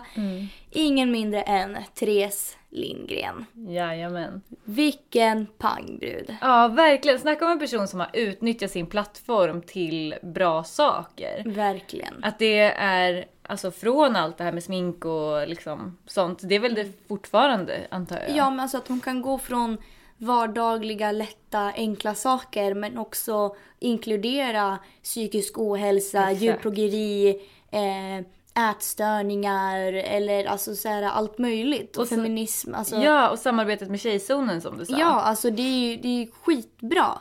Ingen 0.70 1.10
mindre 1.10 1.42
än 1.42 1.78
Therese 1.94 2.56
Lindgren. 2.70 3.46
Jajamän. 3.52 4.42
Vilken 4.64 5.46
pangbrud. 5.46 6.36
Ja, 6.40 6.68
verkligen. 6.68 7.18
Snacka 7.18 7.44
om 7.44 7.52
en 7.52 7.58
person 7.58 7.88
som 7.88 8.00
har 8.00 8.10
utnyttjat 8.12 8.70
sin 8.70 8.86
plattform 8.86 9.62
till 9.62 10.14
bra 10.22 10.64
saker. 10.64 11.42
Verkligen. 11.46 12.24
Att 12.24 12.38
det 12.38 12.60
är, 12.76 13.24
alltså 13.42 13.70
från 13.70 14.16
allt 14.16 14.38
det 14.38 14.44
här 14.44 14.52
med 14.52 14.64
smink 14.64 15.04
och 15.04 15.48
liksom 15.48 15.98
sånt, 16.06 16.40
det 16.42 16.54
är 16.54 16.60
väl 16.60 16.74
det 16.74 17.08
fortfarande 17.08 17.86
antar 17.90 18.16
jag? 18.16 18.36
Ja, 18.36 18.50
men 18.50 18.60
alltså 18.60 18.78
att 18.78 18.88
hon 18.88 19.00
kan 19.00 19.22
gå 19.22 19.38
från 19.38 19.78
vardagliga, 20.20 21.12
lätta, 21.12 21.72
enkla 21.76 22.14
saker 22.14 22.74
men 22.74 22.98
också 22.98 23.56
inkludera 23.78 24.78
psykisk 25.02 25.58
ohälsa, 25.58 26.22
Exakt. 26.22 26.42
djurplågeri, 26.42 27.28
eh, 27.70 28.24
ätstörningar 28.70 29.92
eller 29.92 30.44
alltså 30.44 30.74
så 30.76 30.88
här, 30.88 31.02
allt 31.02 31.38
möjligt. 31.38 31.96
Och, 31.96 32.02
Och 32.02 32.08
så- 32.08 32.14
feminism. 32.14 32.74
Alltså, 32.74 32.96
Ja, 32.96 33.30
och 33.30 33.38
samarbetet 33.38 33.88
med 33.90 34.00
Tjejzonen 34.00 34.60
som 34.60 34.78
du 34.78 34.86
sa. 34.86 34.98
ja, 34.98 35.06
alltså 35.20 35.50
det 35.50 35.62
är 35.62 35.90
ju 35.90 35.96
det 35.96 36.22
är 36.22 36.28
skitbra. 36.42 37.18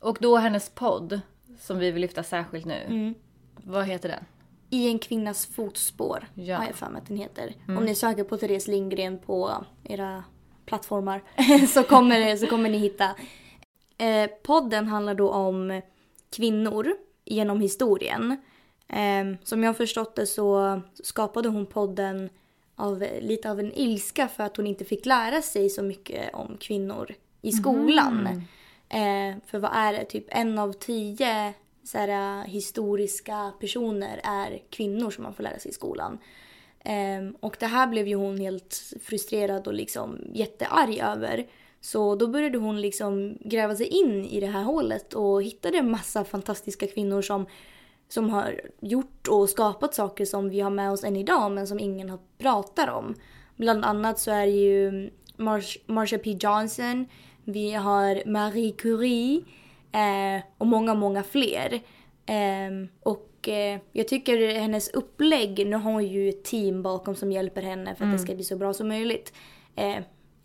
Och 0.00 0.18
då 0.20 0.36
hennes 0.36 0.68
podd, 0.68 1.20
som 1.60 1.78
vi 1.78 1.90
vill 1.90 2.00
lyfta 2.02 2.22
särskilt 2.22 2.64
nu. 2.66 2.74
Mm. 2.86 3.14
Vad 3.56 3.84
heter 3.86 4.08
den? 4.08 4.24
I 4.70 4.88
en 4.88 4.98
kvinnas 4.98 5.46
fotspår 5.46 6.28
Ja. 6.34 6.56
har 6.56 6.64
jag 6.66 6.74
för 6.74 6.88
mig 6.88 7.00
att 7.02 7.08
den 7.08 7.16
heter. 7.16 7.54
Om 7.68 7.84
ni 7.84 7.94
söker 7.94 8.24
på 8.24 8.36
Therese 8.36 8.68
Lindgren 8.68 9.18
på 9.18 9.64
era 9.84 10.24
plattformar 10.66 11.22
så, 11.66 11.82
kommer, 11.82 12.36
så 12.36 12.46
kommer 12.46 12.70
ni 12.70 12.78
hitta. 12.78 13.14
Eh, 13.98 14.30
podden 14.42 14.88
handlar 14.88 15.14
då 15.14 15.30
om 15.30 15.80
kvinnor 16.36 16.92
genom 17.24 17.60
historien. 17.60 18.36
Eh, 18.88 19.38
som 19.44 19.62
jag 19.62 19.68
har 19.68 19.74
förstått 19.74 20.16
det 20.16 20.26
så 20.26 20.80
skapade 21.02 21.48
hon 21.48 21.66
podden 21.66 22.30
av 22.76 23.06
lite 23.20 23.50
av 23.50 23.60
en 23.60 23.72
ilska 23.72 24.28
för 24.28 24.44
att 24.44 24.56
hon 24.56 24.66
inte 24.66 24.84
fick 24.84 25.06
lära 25.06 25.42
sig 25.42 25.70
så 25.70 25.82
mycket 25.82 26.34
om 26.34 26.56
kvinnor 26.60 27.14
i 27.42 27.52
skolan. 27.52 28.26
Eh, 28.88 29.36
för 29.46 29.58
vad 29.58 29.70
är 29.74 29.92
det, 29.92 30.04
typ 30.04 30.26
en 30.28 30.58
av 30.58 30.72
tio 30.72 31.54
så 31.84 31.98
här, 31.98 32.44
historiska 32.44 33.52
personer 33.60 34.20
är 34.24 34.62
kvinnor 34.70 35.10
som 35.10 35.24
man 35.24 35.34
får 35.34 35.42
lära 35.42 35.58
sig 35.58 35.70
i 35.70 35.74
skolan. 35.74 36.18
Um, 37.18 37.36
och 37.40 37.56
det 37.60 37.66
här 37.66 37.86
blev 37.86 38.08
ju 38.08 38.14
hon 38.14 38.38
helt 38.38 38.94
frustrerad 39.02 39.66
och 39.66 39.74
liksom 39.74 40.18
jättearg 40.32 40.98
över. 40.98 41.46
Så 41.80 42.14
då 42.14 42.28
började 42.28 42.58
hon 42.58 42.80
liksom 42.80 43.38
gräva 43.40 43.76
sig 43.76 43.86
in 43.86 44.24
i 44.24 44.40
det 44.40 44.46
här 44.46 44.62
hålet 44.62 45.14
och 45.14 45.42
hittade 45.42 45.78
en 45.78 45.90
massa 45.90 46.24
fantastiska 46.24 46.86
kvinnor 46.86 47.22
som, 47.22 47.46
som 48.08 48.30
har 48.30 48.60
gjort 48.80 49.28
och 49.28 49.48
skapat 49.48 49.94
saker 49.94 50.24
som 50.24 50.50
vi 50.50 50.60
har 50.60 50.70
med 50.70 50.92
oss 50.92 51.04
än 51.04 51.16
idag 51.16 51.52
men 51.52 51.66
som 51.66 51.78
ingen 51.78 52.10
har 52.10 52.18
pratat 52.38 52.88
om. 52.88 53.14
Bland 53.56 53.84
annat 53.84 54.18
så 54.18 54.30
är 54.30 54.46
det 54.46 54.52
ju 54.52 55.10
Mar- 55.36 55.80
Marsha 55.86 56.18
P 56.18 56.36
Johnson, 56.40 57.06
vi 57.44 57.72
har 57.72 58.22
Marie 58.26 58.72
Curie 58.72 59.44
eh, 59.92 60.44
och 60.58 60.66
många, 60.66 60.94
många 60.94 61.22
fler. 61.22 61.80
Eh, 62.26 62.88
och 63.02 63.33
eh, 63.48 63.80
jag 63.92 64.08
tycker 64.08 64.58
hennes 64.58 64.88
upplägg, 64.88 65.66
nu 65.66 65.76
har 65.76 65.92
hon 65.92 66.06
ju 66.06 66.28
ett 66.28 66.44
team 66.44 66.82
bakom 66.82 67.14
som 67.14 67.32
hjälper 67.32 67.62
henne 67.62 67.94
för 67.94 68.04
att 68.04 68.12
det 68.12 68.18
ska 68.18 68.34
bli 68.34 68.44
så 68.44 68.56
bra 68.56 68.74
som 68.74 68.88
möjligt. 68.88 69.32
Eh, 69.76 69.96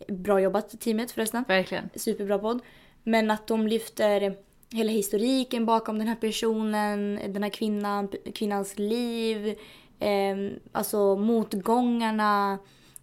bra 0.08 0.40
jobbat 0.40 0.80
teamet 0.80 1.10
förresten. 1.10 1.44
Verkligen. 1.48 1.90
Superbra 1.94 2.38
podd. 2.38 2.60
Men 3.02 3.30
att 3.30 3.46
de 3.46 3.66
lyfter 3.66 4.36
hela 4.72 4.92
historiken 4.92 5.66
bakom 5.66 5.98
den 5.98 6.08
här 6.08 6.16
personen, 6.16 7.20
den 7.28 7.42
här 7.42 7.50
kvinnan, 7.50 8.08
kvinnans 8.34 8.78
liv, 8.78 9.58
eh, 9.98 10.36
alltså 10.72 11.16
motgångarna. 11.16 12.58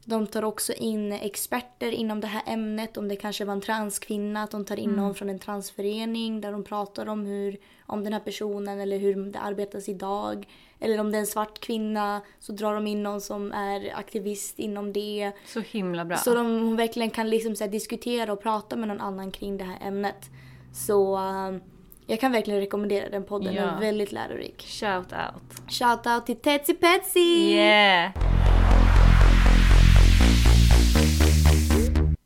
De 0.09 0.27
tar 0.27 0.43
också 0.45 0.73
in 0.73 1.11
experter 1.11 1.91
inom 1.91 2.19
det 2.21 2.27
här 2.27 2.41
ämnet. 2.45 2.97
Om 2.97 3.07
det 3.07 3.15
kanske 3.15 3.45
var 3.45 3.53
en 3.53 3.61
transkvinna, 3.61 4.43
att 4.43 4.51
de 4.51 4.65
tar 4.65 4.79
in 4.79 4.89
någon 4.91 5.15
från 5.15 5.29
en 5.29 5.39
transförening 5.39 6.41
där 6.41 6.51
de 6.51 6.63
pratar 6.63 7.09
om, 7.09 7.25
hur, 7.25 7.57
om 7.85 8.03
den 8.03 8.13
här 8.13 8.19
personen 8.19 8.79
eller 8.79 8.97
hur 8.97 9.31
det 9.31 9.39
arbetas 9.39 9.89
idag. 9.89 10.47
Eller 10.79 10.99
om 10.99 11.11
det 11.11 11.17
är 11.17 11.19
en 11.19 11.27
svart 11.27 11.59
kvinna 11.59 12.21
så 12.39 12.51
drar 12.51 12.73
de 12.75 12.87
in 12.87 13.03
någon 13.03 13.21
som 13.21 13.51
är 13.51 13.93
aktivist 13.95 14.59
inom 14.59 14.93
det. 14.93 15.31
Så 15.45 15.59
himla 15.59 16.05
bra. 16.05 16.17
Så 16.17 16.35
de, 16.35 16.45
hon 16.45 16.75
verkligen 16.75 17.09
kan 17.09 17.29
liksom 17.29 17.55
så 17.55 17.67
diskutera 17.67 18.33
och 18.33 18.41
prata 18.43 18.75
med 18.75 18.87
någon 18.87 19.01
annan 19.01 19.31
kring 19.31 19.57
det 19.57 19.63
här 19.63 19.87
ämnet. 19.87 20.25
Så 20.73 21.15
eh, 21.17 21.57
jag 22.05 22.19
kan 22.19 22.31
verkligen 22.31 22.59
rekommendera 22.59 23.09
den 23.09 23.23
podden. 23.23 23.55
Den 23.55 23.63
Ja. 23.63 23.71
är 23.71 23.79
väldigt 23.79 24.11
lärorik. 24.11 24.61
Shout 24.67 25.13
out. 25.13 25.71
Shout 25.71 26.07
out 26.07 26.25
till 26.25 26.35
Tetsi 26.37 26.73
Petsi! 26.73 27.53
Yeah! 27.53 28.11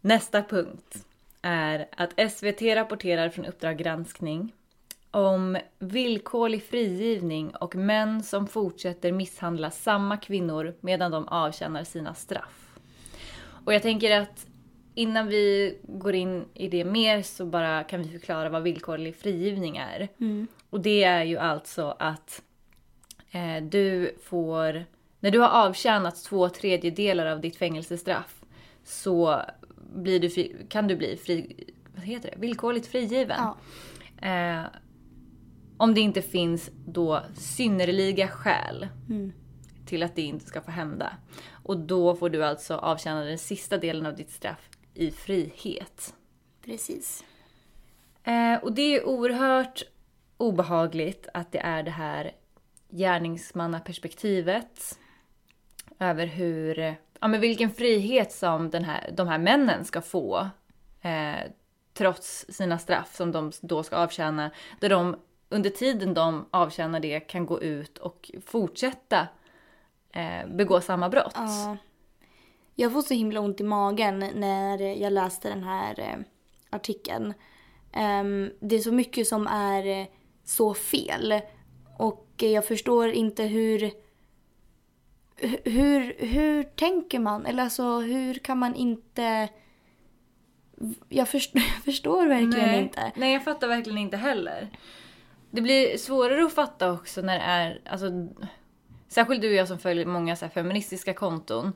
Nästa 0.02 0.44
punkt 0.44 1.06
är 1.42 1.88
att 1.98 2.32
SVT 2.32 2.62
rapporterar 2.62 3.30
från 3.30 3.46
Uppdrag 3.46 3.78
granskning 3.78 4.54
om 5.12 5.58
villkorlig 5.80 6.64
frigivning 6.64 7.56
och 7.56 7.76
män 7.76 8.24
som 8.24 8.48
fortsätter 8.48 9.12
misshandla 9.12 9.72
samma 9.72 10.18
kvinnor 10.18 10.76
medan 10.82 11.12
de 11.12 11.28
avtjänar 11.28 11.84
sina 11.84 12.14
straff. 12.14 12.70
Och 13.66 13.74
jag 13.74 13.82
tänker 13.82 14.22
att 14.22 14.48
innan 14.96 15.28
vi 15.28 15.78
går 15.84 16.16
in 16.16 16.46
i 16.54 16.68
det 16.68 16.86
mer 16.86 17.22
så 17.22 17.46
bara 17.46 17.84
kan 17.84 18.04
vi 18.04 18.10
förklara 18.10 18.50
vad 18.50 18.64
villkorlig 18.64 19.16
frigivning 19.16 19.78
är. 19.78 20.08
Och 20.70 20.82
det 20.82 21.04
är 21.04 21.24
ju 21.24 21.38
alltså 21.38 21.96
att 22.00 22.42
eh, 23.32 23.64
du 23.64 24.16
får, 24.24 24.86
när 25.20 25.32
du 25.32 25.40
har 25.40 25.68
avtjänat 25.68 26.24
två 26.24 26.50
tredjedelar 26.50 27.26
av 27.26 27.42
ditt 27.42 27.58
fängelsestraff 27.58 28.42
så 28.84 29.42
blir 29.92 30.20
du, 30.20 30.30
fri- 30.30 30.56
kan 30.70 30.88
du 30.88 30.96
bli 30.96 31.18
fri, 31.18 31.66
vad 31.96 32.04
heter 32.06 32.32
det? 32.32 32.38
villkorligt 32.42 32.88
frigiven. 32.88 33.40
Ja. 33.40 33.58
Eh, 34.28 34.66
om 35.78 35.94
det 35.94 36.02
inte 36.02 36.22
finns 36.22 36.70
då 36.86 37.22
synnerliga 37.36 38.28
skäl 38.28 38.88
till 39.86 40.04
att 40.04 40.16
det 40.16 40.22
inte 40.22 40.46
ska 40.46 40.62
få 40.62 40.72
hända. 40.72 41.14
Och 41.64 41.80
då 41.80 42.16
får 42.16 42.30
du 42.30 42.46
alltså 42.46 42.76
avtjäna 42.76 43.24
den 43.24 43.38
sista 43.38 43.78
delen 43.78 44.06
av 44.06 44.16
ditt 44.16 44.32
straff 44.32 44.70
i 44.94 45.12
frihet. 45.12 46.14
Precis. 46.66 47.24
Eh, 48.24 48.56
och 48.64 48.74
det 48.74 48.82
är 48.82 49.06
oerhört 49.06 49.84
obehagligt 50.38 51.28
att 51.34 51.52
det 51.52 51.60
är 51.60 51.84
det 51.84 51.92
här 51.92 52.32
gärningsmannaperspektivet 52.90 55.00
över 56.00 56.26
hur, 56.28 56.96
ja 57.22 57.28
men 57.28 57.42
vilken 57.42 57.72
frihet 57.72 58.32
som 58.32 58.70
den 58.70 58.84
här, 58.84 59.12
de 59.18 59.28
här 59.28 59.38
männen 59.38 59.86
ska 59.86 60.02
få 60.02 60.50
eh, 61.02 61.52
trots 61.94 62.46
sina 62.50 62.80
straff 62.80 63.16
som 63.16 63.32
de 63.32 63.52
då 63.62 63.84
ska 63.84 63.96
avtjäna. 63.96 64.52
Där 64.80 64.90
de 64.90 65.16
under 65.50 65.70
tiden 65.70 66.14
de 66.14 66.46
avtjänar 66.52 67.00
det 67.00 67.20
kan 67.20 67.46
gå 67.46 67.62
ut 67.62 67.98
och 67.98 68.32
fortsätta 68.46 69.28
eh, 70.12 70.48
begå 70.48 70.82
samma 70.82 71.10
brott. 71.10 71.34
Ja. 71.36 71.78
Jag 72.76 72.94
får 72.94 73.02
så 73.02 73.14
himla 73.14 73.40
ont 73.40 73.62
i 73.62 73.64
magen 73.64 74.20
när 74.36 74.82
jag 75.02 75.14
läste 75.14 75.50
den 75.50 75.64
här 75.64 76.00
eh, 76.00 76.20
artikeln. 76.70 77.34
Um, 77.96 78.52
det 78.60 78.76
är 78.76 78.80
så 78.80 78.92
mycket 78.92 79.28
som 79.28 79.48
är 79.48 80.02
eh, 80.02 80.08
så 80.44 80.74
fel. 80.74 81.42
Och 81.98 82.28
jag 82.38 82.66
förstår 82.66 83.10
inte 83.10 83.44
hur... 83.44 83.92
Hur, 85.64 86.26
hur 86.26 86.64
tänker 86.64 87.20
man? 87.20 87.46
Eller 87.46 87.64
alltså 87.64 88.00
hur 88.00 88.34
kan 88.34 88.58
man 88.58 88.76
inte... 88.76 89.50
Jag 91.10 91.30
förstår, 91.30 91.62
jag 91.76 91.84
förstår 91.86 92.28
verkligen 92.28 92.70
nej, 92.70 92.82
inte. 92.82 93.12
Nej, 93.16 93.34
jag 93.34 93.44
fattar 93.44 93.68
verkligen 93.68 93.98
inte 93.98 94.18
heller. 94.18 94.70
Det 95.52 95.62
blir 95.62 95.98
svårare 95.98 96.46
att 96.46 96.54
fatta 96.54 96.92
också 96.92 97.22
när 97.22 97.40
det 97.40 97.46
är, 97.46 97.82
alltså, 97.86 98.12
särskilt 99.08 99.42
du 99.42 99.48
och 99.48 99.56
jag 99.56 99.68
som 99.68 99.80
följer 99.80 100.06
många 100.06 100.36
så 100.36 100.50
feministiska 100.50 101.14
konton. 101.14 101.74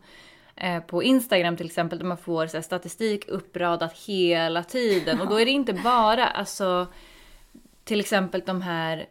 Eh, 0.56 0.80
på 0.84 1.04
Instagram 1.04 1.58
till 1.58 1.66
exempel 1.66 2.00
där 2.00 2.06
man 2.06 2.18
får 2.18 2.48
så 2.48 2.62
statistik 2.62 3.28
uppradat 3.28 3.94
hela 3.94 4.64
tiden. 4.64 5.22
Och 5.22 5.28
då 5.28 5.40
är 5.40 5.46
det 5.46 5.52
inte 5.52 5.74
bara, 5.74 6.28
alltså, 6.28 6.88
till 7.84 8.00
exempel 8.00 8.42
de 8.46 8.62
här 8.62 9.06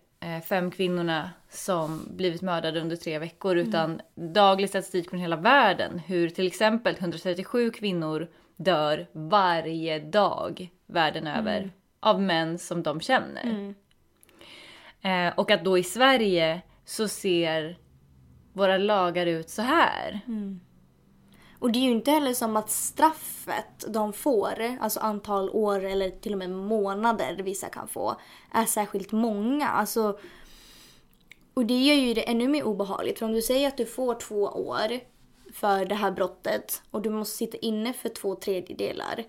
fem 0.48 0.70
kvinnorna 0.70 1.30
som 1.48 2.02
blivit 2.10 2.42
mördade 2.42 2.80
under 2.80 2.96
tre 2.96 3.18
veckor. 3.18 3.56
Utan 3.56 4.00
daglig 4.14 4.68
statistik 4.68 5.10
från 5.10 5.20
hela 5.20 5.36
världen. 5.36 5.98
Hur 5.98 6.28
till 6.28 6.46
exempel 6.46 6.96
137 6.98 7.70
kvinnor 7.70 8.28
dör 8.56 9.06
varje 9.12 9.98
dag 9.98 10.68
världen 10.86 11.26
över. 11.26 11.70
Av 12.00 12.22
män 12.22 12.58
som 12.58 12.82
de 12.82 13.00
känner. 13.00 13.74
Eh, 15.00 15.32
och 15.36 15.50
att 15.50 15.64
då 15.64 15.78
i 15.78 15.82
Sverige 15.82 16.60
så 16.84 17.08
ser 17.08 17.78
våra 18.52 18.78
lagar 18.78 19.26
ut 19.26 19.50
så 19.50 19.62
här. 19.62 20.20
Och 21.64 21.72
det 21.72 21.78
är 21.78 21.82
ju 21.82 21.90
inte 21.90 22.10
heller 22.10 22.34
som 22.34 22.56
att 22.56 22.70
straffet 22.70 23.84
de 23.88 24.12
får, 24.12 24.76
alltså 24.80 25.00
antal 25.00 25.50
år 25.50 25.84
eller 25.84 26.10
till 26.10 26.32
och 26.32 26.38
med 26.38 26.50
månader 26.50 27.36
vissa 27.36 27.68
kan 27.68 27.88
få, 27.88 28.16
är 28.52 28.64
särskilt 28.64 29.12
många. 29.12 29.68
Alltså, 29.68 30.18
och 31.54 31.66
det 31.66 31.82
gör 31.82 31.94
ju 31.94 32.14
det 32.14 32.30
ännu 32.30 32.48
mer 32.48 32.64
obehagligt. 32.64 33.18
För 33.18 33.26
om 33.26 33.32
du 33.32 33.42
säger 33.42 33.68
att 33.68 33.76
du 33.76 33.86
får 33.86 34.14
två 34.14 34.42
år 34.44 35.00
för 35.52 35.84
det 35.84 35.94
här 35.94 36.10
brottet 36.10 36.82
och 36.90 37.02
du 37.02 37.10
måste 37.10 37.36
sitta 37.36 37.56
inne 37.56 37.92
för 37.92 38.08
två 38.08 38.34
tredjedelar. 38.34 39.24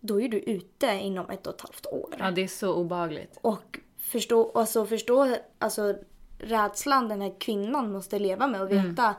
Då 0.00 0.20
är 0.20 0.28
du 0.28 0.38
ute 0.38 0.86
inom 0.86 1.30
ett 1.30 1.46
och 1.46 1.54
ett 1.54 1.60
halvt 1.60 1.86
år. 1.86 2.14
Ja, 2.18 2.30
det 2.30 2.42
är 2.42 2.48
så 2.48 2.74
obehagligt. 2.74 3.38
Och 3.40 3.78
förstå, 3.98 4.52
alltså 4.54 4.86
förstå 4.86 5.36
alltså, 5.58 5.94
rädslan 6.38 7.08
den 7.08 7.20
här 7.20 7.40
kvinnan 7.40 7.92
måste 7.92 8.18
leva 8.18 8.46
med 8.46 8.60
och 8.60 8.72
veta 8.72 9.14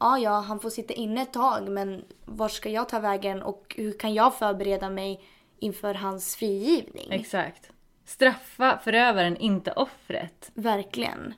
Ja, 0.00 0.18
ja, 0.18 0.40
han 0.40 0.60
får 0.60 0.70
sitta 0.70 0.94
inne 0.94 1.22
ett 1.22 1.32
tag 1.32 1.68
men 1.68 2.04
var 2.24 2.48
ska 2.48 2.68
jag 2.68 2.88
ta 2.88 3.00
vägen 3.00 3.42
och 3.42 3.74
hur 3.78 3.98
kan 3.98 4.14
jag 4.14 4.38
förbereda 4.38 4.90
mig 4.90 5.24
inför 5.58 5.94
hans 5.94 6.36
frigivning? 6.36 7.08
Exakt. 7.10 7.70
Straffa 8.04 8.78
förövaren, 8.78 9.36
inte 9.36 9.72
offret. 9.72 10.50
Verkligen. 10.54 11.34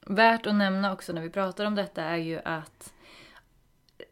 Värt 0.00 0.46
att 0.46 0.54
nämna 0.54 0.92
också 0.92 1.12
när 1.12 1.22
vi 1.22 1.30
pratar 1.30 1.64
om 1.64 1.74
detta 1.74 2.02
är 2.02 2.16
ju 2.16 2.40
att 2.44 2.92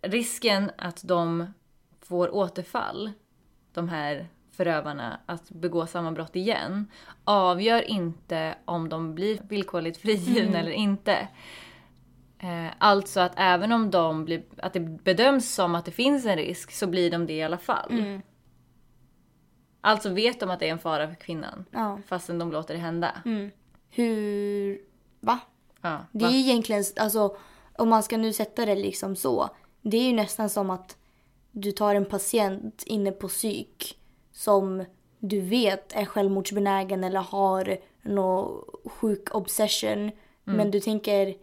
risken 0.03 0.71
att 0.79 1.03
de 1.05 1.47
får 2.01 2.35
återfall, 2.35 3.13
de 3.73 3.89
här 3.89 4.29
förövarna, 4.53 5.21
att 5.27 5.51
begå 5.51 5.87
samma 5.87 6.13
brott 6.13 6.37
igen, 6.37 6.91
avgör 7.25 7.83
inte 7.83 8.55
om 8.65 8.89
de 8.89 9.15
blir 9.15 9.39
villkorligt 9.49 9.99
frigivna 9.99 10.59
eller 10.59 10.71
inte. 10.71 11.29
Eh, 12.43 12.73
alltså 12.79 13.21
att 13.21 13.33
även 13.37 13.73
om 13.73 13.91
de 13.91 14.25
blir, 14.25 14.43
att 14.57 14.73
det 14.73 14.81
bedöms 14.81 15.55
som 15.55 15.75
att 15.75 15.85
det 15.85 15.91
finns 15.91 16.27
en 16.27 16.37
risk 16.37 16.73
så 16.73 16.87
blir 16.87 17.11
de 17.11 17.27
det 17.27 17.33
i 17.33 17.43
alla 17.43 17.59
fall. 17.59 17.91
Mm. 17.91 18.23
Alltså 19.81 20.09
vet 20.11 20.41
de 20.41 20.51
att 20.51 20.61
det 20.61 20.69
är 20.69 20.73
en 20.73 20.79
fara 20.79 21.09
för 21.09 21.15
kvinnan. 21.15 21.65
Ja. 21.71 21.99
Fastän 22.07 22.39
de 22.39 22.53
låter 22.53 22.75
det 22.75 22.81
hända. 22.81 23.13
Mm. 23.25 23.51
Hur... 23.91 24.81
Va? 25.21 25.39
Ja, 25.81 25.99
Det 26.13 26.25
va? 26.25 26.31
är 26.31 26.35
egentligen, 26.35 26.85
alltså 26.97 27.37
om 27.79 27.89
man 27.89 28.03
ska 28.03 28.17
nu 28.17 28.33
sätta 28.33 28.67
det 28.67 28.75
liksom 28.75 29.17
så. 29.17 29.49
Det 29.83 29.97
är 29.97 30.07
ju 30.07 30.13
nästan 30.13 30.49
som 30.49 30.71
att 30.71 30.97
du 31.51 31.73
tar 31.73 31.95
en 31.95 32.05
patient 32.05 32.83
inne 32.87 33.13
på 33.13 33.29
psyk 33.29 33.99
som 34.33 34.85
du 35.19 35.41
vet 35.41 35.93
är 35.97 36.05
självmordsbenägen 36.05 37.05
eller 37.05 37.21
har 37.21 37.79
någon 38.03 38.65
sjuk 38.85 39.35
obsession. 39.35 40.11
Men 40.45 40.71
du 40.71 40.81
tänker 40.81 41.35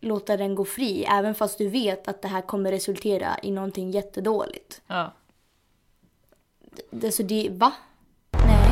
låta 0.00 0.36
den 0.36 0.54
gå 0.54 0.64
fri 0.64 1.04
även 1.04 1.34
fast 1.34 1.58
du 1.58 1.68
vet 1.68 2.08
att 2.08 2.22
det 2.22 2.28
här 2.28 2.40
kommer 2.40 2.70
resultera 2.70 3.36
i 3.42 3.50
någonting 3.50 3.90
jättedåligt. 3.90 4.82
Ja. 4.86 5.12
Det, 6.90 7.12
så 7.12 7.22
det, 7.22 7.48
va? 7.52 7.72
Nej. 8.46 8.68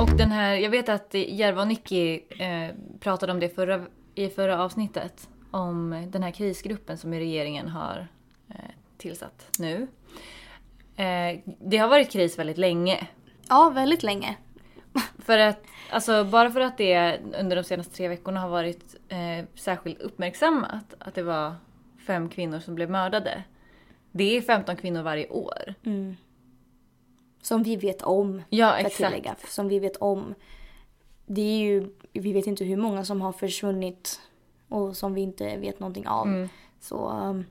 Och 0.00 0.16
den 0.16 0.32
här, 0.32 0.54
jag 0.54 0.70
vet 0.70 0.88
att 0.88 1.14
Järva 1.14 1.60
och 1.62 1.68
Nicky 1.68 2.20
eh, 2.38 2.74
pratade 3.00 3.32
om 3.32 3.40
det 3.40 3.48
förra, 3.48 3.86
i 4.14 4.28
förra 4.28 4.64
avsnittet. 4.64 5.28
Om 5.50 6.06
den 6.08 6.22
här 6.22 6.30
krisgruppen 6.30 6.98
som 6.98 7.14
regeringen 7.14 7.68
har 7.68 8.08
eh, 8.48 8.56
tillsatt 8.98 9.48
nu. 9.58 9.88
Eh, 10.96 11.38
det 11.44 11.76
har 11.76 11.88
varit 11.88 12.10
kris 12.10 12.38
väldigt 12.38 12.58
länge. 12.58 13.06
Ja, 13.48 13.72
väldigt 13.74 14.02
länge. 14.02 14.36
För 15.18 15.38
att, 15.38 15.62
alltså 15.90 16.24
bara 16.24 16.50
för 16.50 16.60
att 16.60 16.78
det 16.78 17.20
under 17.40 17.56
de 17.56 17.64
senaste 17.64 17.94
tre 17.94 18.08
veckorna 18.08 18.40
har 18.40 18.48
varit 18.48 18.94
eh, 19.08 19.44
särskilt 19.54 20.00
uppmärksammat 20.00 20.94
att 20.98 21.14
det 21.14 21.22
var 21.22 21.54
fem 22.06 22.28
kvinnor 22.28 22.58
som 22.60 22.74
blev 22.74 22.90
mördade. 22.90 23.42
Det 24.12 24.36
är 24.36 24.40
15 24.42 24.76
kvinnor 24.76 25.02
varje 25.02 25.28
år. 25.28 25.74
Som 27.42 27.62
vi 27.62 27.76
vet 27.76 28.02
om. 28.02 28.42
Ja, 28.48 28.76
exakt. 28.76 28.96
tillägga, 28.96 29.36
som 29.48 29.68
vi 29.68 29.78
vet 29.78 29.96
om. 29.96 30.34
Det 31.26 31.40
är 31.42 31.58
ju, 31.58 31.88
vi 32.12 32.32
vet 32.32 32.46
inte 32.46 32.64
hur 32.64 32.76
många 32.76 33.04
som 33.04 33.20
har 33.20 33.32
försvunnit 33.32 34.20
och 34.68 34.96
som 34.96 35.14
vi 35.14 35.20
inte 35.20 35.56
vet 35.56 35.80
någonting 35.80 36.06
av. 36.06 36.26
Mm. 36.26 36.48
Så 36.80 37.08
um, 37.10 37.44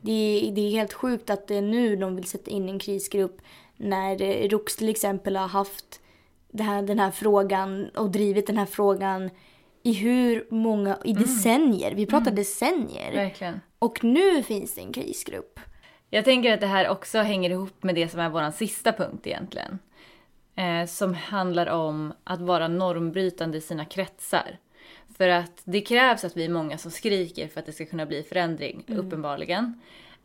det, 0.00 0.12
är- 0.12 0.52
det 0.52 0.60
är 0.60 0.70
helt 0.70 0.92
sjukt 0.92 1.30
att 1.30 1.46
det 1.48 1.54
är 1.56 1.62
nu 1.62 1.96
de 1.96 2.16
vill 2.16 2.24
sätta 2.24 2.50
in 2.50 2.68
en 2.68 2.78
krisgrupp 2.78 3.40
när 3.76 4.22
eh, 4.22 4.48
ROX 4.48 4.76
till 4.76 4.88
exempel 4.88 5.36
har 5.36 5.48
haft 5.48 5.99
här, 6.58 6.82
den 6.82 6.98
här 6.98 7.10
frågan 7.10 7.88
och 7.88 8.10
drivit 8.10 8.46
den 8.46 8.58
här 8.58 8.66
frågan 8.66 9.30
i 9.82 9.92
hur 9.92 10.46
många, 10.50 10.98
i 11.04 11.10
Mm. 11.10 11.22
decennier. 11.22 11.94
Vi 11.94 12.06
pratar 12.06 12.30
decennier. 12.30 13.12
Verkligen. 13.12 13.60
Och 13.78 14.04
nu 14.04 14.42
finns 14.42 14.74
det 14.74 14.80
en 14.80 14.92
krisgrupp. 14.92 15.60
Jag 16.10 16.24
tänker 16.24 16.54
att 16.54 16.60
det 16.60 16.66
här 16.66 16.88
också 16.88 17.18
hänger 17.18 17.50
ihop 17.50 17.82
med 17.82 17.94
det 17.94 18.08
som 18.08 18.20
är 18.20 18.28
vår 18.28 18.50
sista 18.50 18.92
punkt 18.92 19.26
egentligen. 19.26 19.78
Eh, 20.56 20.86
som 20.86 21.14
handlar 21.14 21.66
om 21.66 22.12
att 22.24 22.40
vara 22.40 22.68
normbrytande 22.68 23.58
i 23.58 23.60
sina 23.60 23.84
kretsar. 23.84 24.58
För 25.16 25.28
att 25.28 25.62
det 25.64 25.80
krävs 25.80 26.24
att 26.24 26.36
vi 26.36 26.44
är 26.44 26.48
många 26.48 26.78
som 26.78 26.90
skriker 26.90 27.48
för 27.48 27.60
att 27.60 27.66
det 27.66 27.72
ska 27.72 27.86
kunna 27.86 28.06
bli 28.06 28.22
förändring, 28.22 28.84
uppenbarligen. 28.88 29.80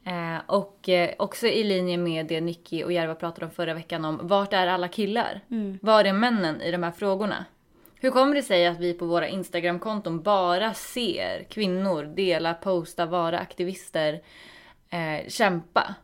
Eh, 0.06 0.38
och 0.46 0.90
eh, 0.90 1.10
också 1.20 1.48
i 1.48 1.64
linje 1.64 1.98
med 1.98 2.26
det 2.26 2.42
Nicky 2.42 2.84
och 2.84 2.92
Järva 2.92 3.16
pratade 3.16 3.46
om 3.46 3.52
förra 3.52 3.74
veckan 3.74 4.06
om 4.06 4.20
vart 4.28 4.54
är 4.54 4.68
alla 4.68 4.88
killar? 4.88 5.42
Var 5.82 6.04
är 6.06 6.14
männen 6.14 6.62
i 6.62 6.72
de 6.72 6.84
här 6.84 6.92
frågorna? 6.92 7.46
Hur 8.00 8.12
kommer 8.12 8.36
det 8.36 8.44
sig 8.44 8.68
att 8.68 8.80
vi 8.80 8.94
på 8.94 9.06
våra 9.06 9.28
Instagramkonton 9.28 10.22
bara 10.22 10.74
ser 10.74 11.44
kvinnor 11.44 12.04
dela, 12.04 12.54
posta, 12.54 13.06
vara 13.06 13.40
aktivister, 13.40 14.22
eh, 14.90 15.28
kämpa? 15.30 15.96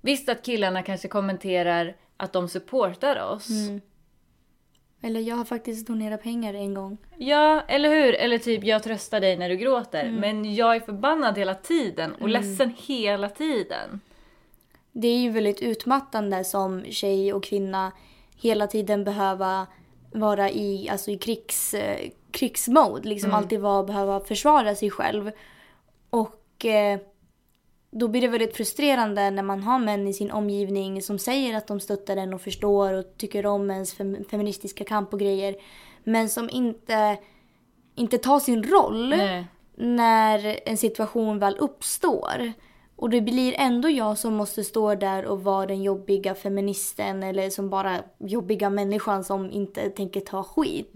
Visst 0.00 0.28
att 0.28 0.42
killarna 0.44 0.82
kanske 0.82 1.08
kommenterar 1.08 1.96
att 2.16 2.32
de 2.32 2.48
supportar 2.48 3.32
oss. 3.32 3.48
Eller 5.02 5.20
jag 5.20 5.36
har 5.36 5.44
faktiskt 5.44 5.86
donerat 5.86 6.22
pengar 6.22 6.54
en 6.54 6.74
gång. 6.74 6.98
Ja, 7.16 7.62
eller 7.68 7.88
hur? 7.88 8.14
Eller 8.14 8.38
typ 8.38 8.64
jag 8.64 8.82
tröstar 8.82 9.20
dig 9.20 9.36
när 9.36 9.48
du 9.48 9.56
gråter. 9.56 10.10
Men 10.10 10.54
jag 10.54 10.76
är 10.76 10.80
förbannad 10.80 11.38
hela 11.38 11.54
tiden 11.54 12.14
och 12.14 12.28
ledsen 12.28 12.74
hela 12.78 13.28
tiden. 13.28 14.00
Det 14.92 15.08
är 15.08 15.18
ju 15.18 15.30
väldigt 15.30 15.62
utmattande 15.62 16.44
som 16.44 16.84
tjej 16.84 17.32
och 17.32 17.44
kvinna 17.44 17.92
hela 18.36 18.66
tiden 18.66 19.04
behöva 19.04 19.66
vara 20.12 20.50
i, 20.50 20.88
alltså 20.88 21.10
i 21.10 21.18
krigs, 21.18 21.74
eh, 21.74 22.10
krigsmode. 22.30 23.08
Liksom 23.08 23.34
alltid 23.34 23.60
vara, 23.60 23.82
behöva 23.82 24.20
försvara 24.20 24.74
sig 24.74 24.90
själv. 24.90 25.30
Och 26.10 26.64
eh, 26.64 26.98
då 27.94 28.08
blir 28.08 28.20
det 28.20 28.28
väldigt 28.28 28.56
frustrerande 28.56 29.30
när 29.30 29.42
man 29.42 29.62
har 29.62 29.78
män 29.78 30.08
i 30.08 30.12
sin 30.12 30.30
omgivning 30.30 31.02
som 31.02 31.18
säger 31.18 31.56
att 31.56 31.66
de 31.66 31.80
stöttar 31.80 32.16
en 32.16 32.34
och 32.34 32.40
förstår 32.40 32.92
och 32.92 33.04
tycker 33.16 33.46
om 33.46 33.70
ens 33.70 33.94
fem, 33.94 34.16
feministiska 34.30 34.84
kamp 34.84 35.12
och 35.12 35.20
grejer. 35.20 35.56
Men 36.04 36.28
som 36.28 36.50
inte, 36.50 37.18
inte 37.94 38.18
tar 38.18 38.40
sin 38.40 38.62
roll 38.62 39.08
Nej. 39.08 39.46
när 39.74 40.60
en 40.66 40.76
situation 40.76 41.38
väl 41.38 41.56
uppstår. 41.58 42.52
Och 42.96 43.10
det 43.10 43.20
blir 43.20 43.54
ändå 43.58 43.90
jag 43.90 44.18
som 44.18 44.34
måste 44.34 44.64
stå 44.64 44.94
där 44.94 45.24
och 45.24 45.44
vara 45.44 45.66
den 45.66 45.82
jobbiga 45.82 46.34
feministen 46.34 47.22
eller 47.22 47.50
som 47.50 47.70
bara 47.70 47.98
jobbiga 48.18 48.70
människan 48.70 49.24
som 49.24 49.50
inte 49.50 49.90
tänker 49.90 50.20
ta 50.20 50.42
skit. 50.42 50.92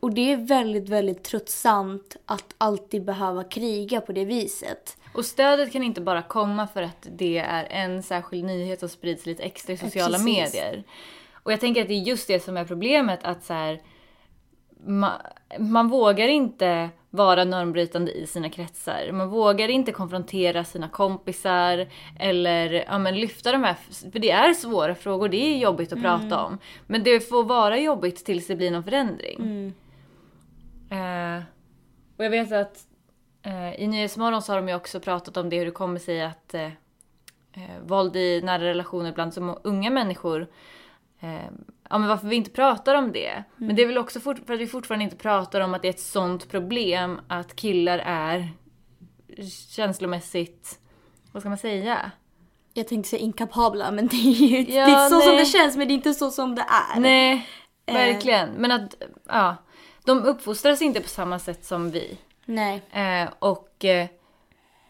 Och 0.00 0.14
det 0.14 0.32
är 0.32 0.36
väldigt, 0.36 0.88
väldigt 0.88 1.22
tröttsamt 1.22 2.16
att 2.26 2.54
alltid 2.58 3.04
behöva 3.04 3.44
kriga 3.44 4.00
på 4.00 4.12
det 4.12 4.24
viset. 4.24 4.96
Och 5.12 5.24
stödet 5.24 5.72
kan 5.72 5.82
inte 5.82 6.00
bara 6.00 6.22
komma 6.22 6.66
för 6.66 6.82
att 6.82 7.06
det 7.10 7.38
är 7.38 7.64
en 7.64 8.02
särskild 8.02 8.44
nyhet 8.44 8.80
som 8.80 8.88
sprids 8.88 9.26
lite 9.26 9.42
extra 9.42 9.72
i 9.72 9.76
sociala 9.76 10.18
precis. 10.18 10.24
medier. 10.24 10.84
Och 11.32 11.52
jag 11.52 11.60
tänker 11.60 11.82
att 11.82 11.88
det 11.88 11.94
är 11.94 12.02
just 12.02 12.28
det 12.28 12.40
som 12.40 12.56
är 12.56 12.64
problemet 12.64 13.24
att 13.24 13.44
så 13.44 13.54
här, 13.54 13.80
man, 14.86 15.12
man 15.58 15.88
vågar 15.88 16.28
inte 16.28 16.90
vara 17.10 17.44
normbrytande 17.44 18.12
i 18.12 18.26
sina 18.26 18.50
kretsar. 18.50 19.12
Man 19.12 19.28
vågar 19.28 19.68
inte 19.68 19.92
konfrontera 19.92 20.64
sina 20.64 20.88
kompisar 20.88 21.86
eller 22.18 22.84
ja, 22.88 22.98
men 22.98 23.20
lyfta 23.20 23.52
de 23.52 23.64
här, 23.64 23.76
för 24.12 24.18
det 24.18 24.30
är 24.30 24.54
svåra 24.54 24.94
frågor, 24.94 25.28
det 25.28 25.36
är 25.36 25.58
jobbigt 25.58 25.92
att 25.92 26.02
prata 26.02 26.44
om. 26.44 26.58
Men 26.86 27.02
det 27.02 27.20
får 27.20 27.44
vara 27.44 27.78
jobbigt 27.78 28.24
tills 28.24 28.46
det 28.46 28.56
blir 28.56 28.70
någon 28.70 28.84
förändring. 28.84 29.74
Eh, 30.90 31.42
och 32.16 32.24
jag 32.24 32.30
vet 32.30 32.52
att 32.52 32.86
i 33.78 33.86
Nyhetsmorgon 33.86 34.42
så 34.42 34.52
har 34.52 34.56
de 34.56 34.68
ju 34.68 34.74
också 34.74 35.00
pratat 35.00 35.36
om 35.36 35.48
det, 35.50 35.58
hur 35.58 35.64
det 35.64 35.70
kommer 35.70 35.98
sig 35.98 36.22
att 36.22 36.54
eh, 36.54 36.64
eh, 37.52 37.80
våld 37.86 38.16
i 38.16 38.40
nära 38.42 38.64
relationer 38.64 39.12
bland 39.12 39.34
så 39.34 39.60
unga 39.64 39.90
människor 39.90 40.46
eh, 41.20 41.50
Ja 41.90 41.98
men 41.98 42.08
varför 42.08 42.28
vi 42.28 42.36
inte 42.36 42.50
pratar 42.50 42.94
om 42.94 43.12
det. 43.12 43.44
Men 43.56 43.76
det 43.76 43.82
är 43.82 43.86
väl 43.86 43.98
också 43.98 44.20
för 44.20 44.30
att 44.52 44.60
vi 44.60 44.66
fortfarande 44.66 45.04
inte 45.04 45.16
pratar 45.16 45.60
om 45.60 45.74
att 45.74 45.82
det 45.82 45.88
är 45.88 45.92
ett 45.92 46.00
sånt 46.00 46.48
problem 46.50 47.20
att 47.28 47.56
killar 47.56 47.98
är 47.98 48.48
känslomässigt, 49.70 50.78
vad 51.32 51.42
ska 51.42 51.48
man 51.48 51.58
säga? 51.58 52.10
Jag 52.74 52.88
tänkte 52.88 53.08
säga 53.10 53.20
inkapabla 53.22 53.90
men 53.90 54.06
det 54.06 54.16
är 54.16 54.46
ju 54.46 54.74
Ja, 54.74 54.86
det 54.86 54.92
är 54.92 55.08
så 55.08 55.20
som 55.20 55.28
nej. 55.34 55.38
det 55.38 55.44
känns 55.44 55.76
men 55.76 55.88
det 55.88 55.94
är 55.94 55.96
inte 55.96 56.14
så 56.14 56.30
som 56.30 56.54
det 56.54 56.66
är. 56.96 57.00
Nej, 57.00 57.46
Eh. 57.86 57.94
verkligen. 57.94 58.48
Men 58.50 58.72
att, 58.72 58.94
ja. 59.28 59.56
De 60.04 60.22
uppfostras 60.24 60.82
inte 60.82 61.00
på 61.00 61.08
samma 61.08 61.38
sätt 61.38 61.64
som 61.64 61.90
vi. 61.90 62.18
Nej. 62.44 62.82
Eh, 62.90 63.28
och 63.38 63.84
eh, 63.84 64.08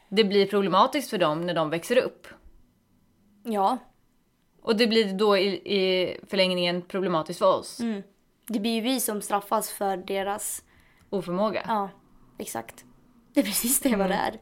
det 0.09 0.25
blir 0.25 0.47
problematiskt 0.47 1.11
för 1.11 1.19
dem 1.19 1.47
när 1.47 1.55
de 1.55 1.71
växer 1.71 1.97
upp. 1.97 2.27
Ja. 3.43 3.79
Och 4.63 4.77
det 4.77 4.87
blir 4.87 5.13
då 5.13 5.37
i, 5.39 5.49
i 5.49 6.17
förlängningen 6.29 6.83
problematiskt 6.83 7.39
för 7.39 7.59
oss. 7.59 7.81
Mm. 7.81 8.03
Det 8.47 8.61
blir 8.61 8.75
ju 8.75 8.81
vi 8.81 9.01
som 9.01 9.23
straffas 9.23 9.71
för 9.71 9.97
deras... 9.97 10.65
Oförmåga. 11.11 11.65
Ja, 11.69 11.91
exakt. 12.39 12.85
Det 13.35 13.41
är 13.41 13.45
precis 13.45 13.81
det 13.81 13.97
vad 13.97 14.11
det 14.11 14.15
är. 14.15 14.41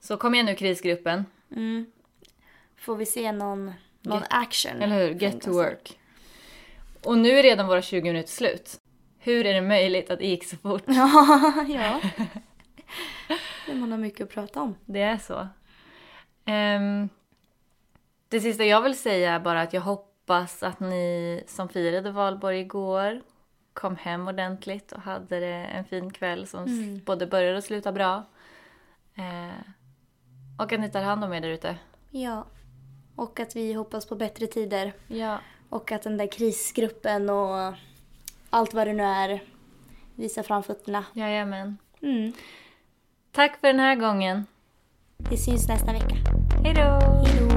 Så 0.00 0.16
kom 0.16 0.34
igen 0.34 0.46
nu 0.46 0.54
krisgruppen. 0.54 1.24
Får 2.76 2.96
vi 2.96 3.06
se 3.06 3.32
någon, 3.32 3.72
någon 4.00 4.22
action. 4.30 4.82
Eller 4.82 4.98
hur? 4.98 5.14
Get 5.14 5.40
to 5.40 5.52
work. 5.52 5.98
Och 7.04 7.18
nu 7.18 7.30
är 7.38 7.42
redan 7.42 7.66
våra 7.66 7.82
20 7.82 8.02
minuter 8.02 8.30
slut. 8.30 8.81
Hur 9.24 9.46
är 9.46 9.54
det 9.54 9.60
möjligt 9.60 10.10
att 10.10 10.18
det 10.18 10.26
gick 10.26 10.44
så 10.44 10.56
fort? 10.56 10.82
Ja, 10.86 11.64
ja. 11.68 12.00
Det 13.66 13.74
man 13.74 13.90
har 13.92 13.98
mycket 13.98 14.20
att 14.24 14.30
prata 14.30 14.60
om. 14.62 14.74
Det 14.84 15.00
är 15.02 15.18
så. 15.18 15.48
Ehm, 16.44 17.08
det 18.28 18.40
sista 18.40 18.64
jag 18.64 18.82
vill 18.82 18.98
säga 18.98 19.32
är 19.32 19.40
bara 19.40 19.60
att 19.62 19.72
jag 19.72 19.80
hoppas 19.80 20.62
att 20.62 20.80
ni 20.80 21.42
som 21.46 21.68
firade 21.68 22.10
valborg 22.10 22.60
igår 22.60 23.22
kom 23.72 23.96
hem 23.96 24.28
ordentligt 24.28 24.92
och 24.92 25.00
hade 25.02 25.46
en 25.46 25.84
fin 25.84 26.10
kväll 26.12 26.46
som 26.46 26.64
s- 26.64 27.04
både 27.04 27.26
började 27.26 27.56
och 27.56 27.64
slutade 27.64 27.94
bra. 27.94 28.22
Eh, 29.14 29.60
och 30.58 30.72
att 30.72 30.80
ni 30.80 30.90
tar 30.90 31.02
hand 31.02 31.24
om 31.24 31.32
er 31.32 31.40
där 31.40 31.48
ute. 31.48 31.76
Ja. 32.10 32.46
Och 33.16 33.40
att 33.40 33.56
vi 33.56 33.72
hoppas 33.72 34.06
på 34.06 34.14
bättre 34.16 34.46
tider. 34.46 34.92
Ja. 35.06 35.38
Och 35.68 35.92
att 35.92 36.02
den 36.02 36.16
där 36.16 36.32
krisgruppen 36.32 37.30
och 37.30 37.74
allt 38.52 38.74
vad 38.74 38.86
det 38.86 38.92
nu 38.92 39.02
är 39.02 39.42
visa 40.14 40.42
framfötterna. 40.42 41.04
Jajamän. 41.12 41.78
Mm. 42.02 42.32
Tack 43.32 43.60
för 43.60 43.68
den 43.68 43.80
här 43.80 43.96
gången. 43.96 44.46
Vi 45.30 45.36
syns 45.36 45.68
nästa 45.68 45.92
vecka. 45.92 46.16
Hej 46.64 46.74
då! 46.74 46.80
Hej 46.80 47.48
då! 47.48 47.51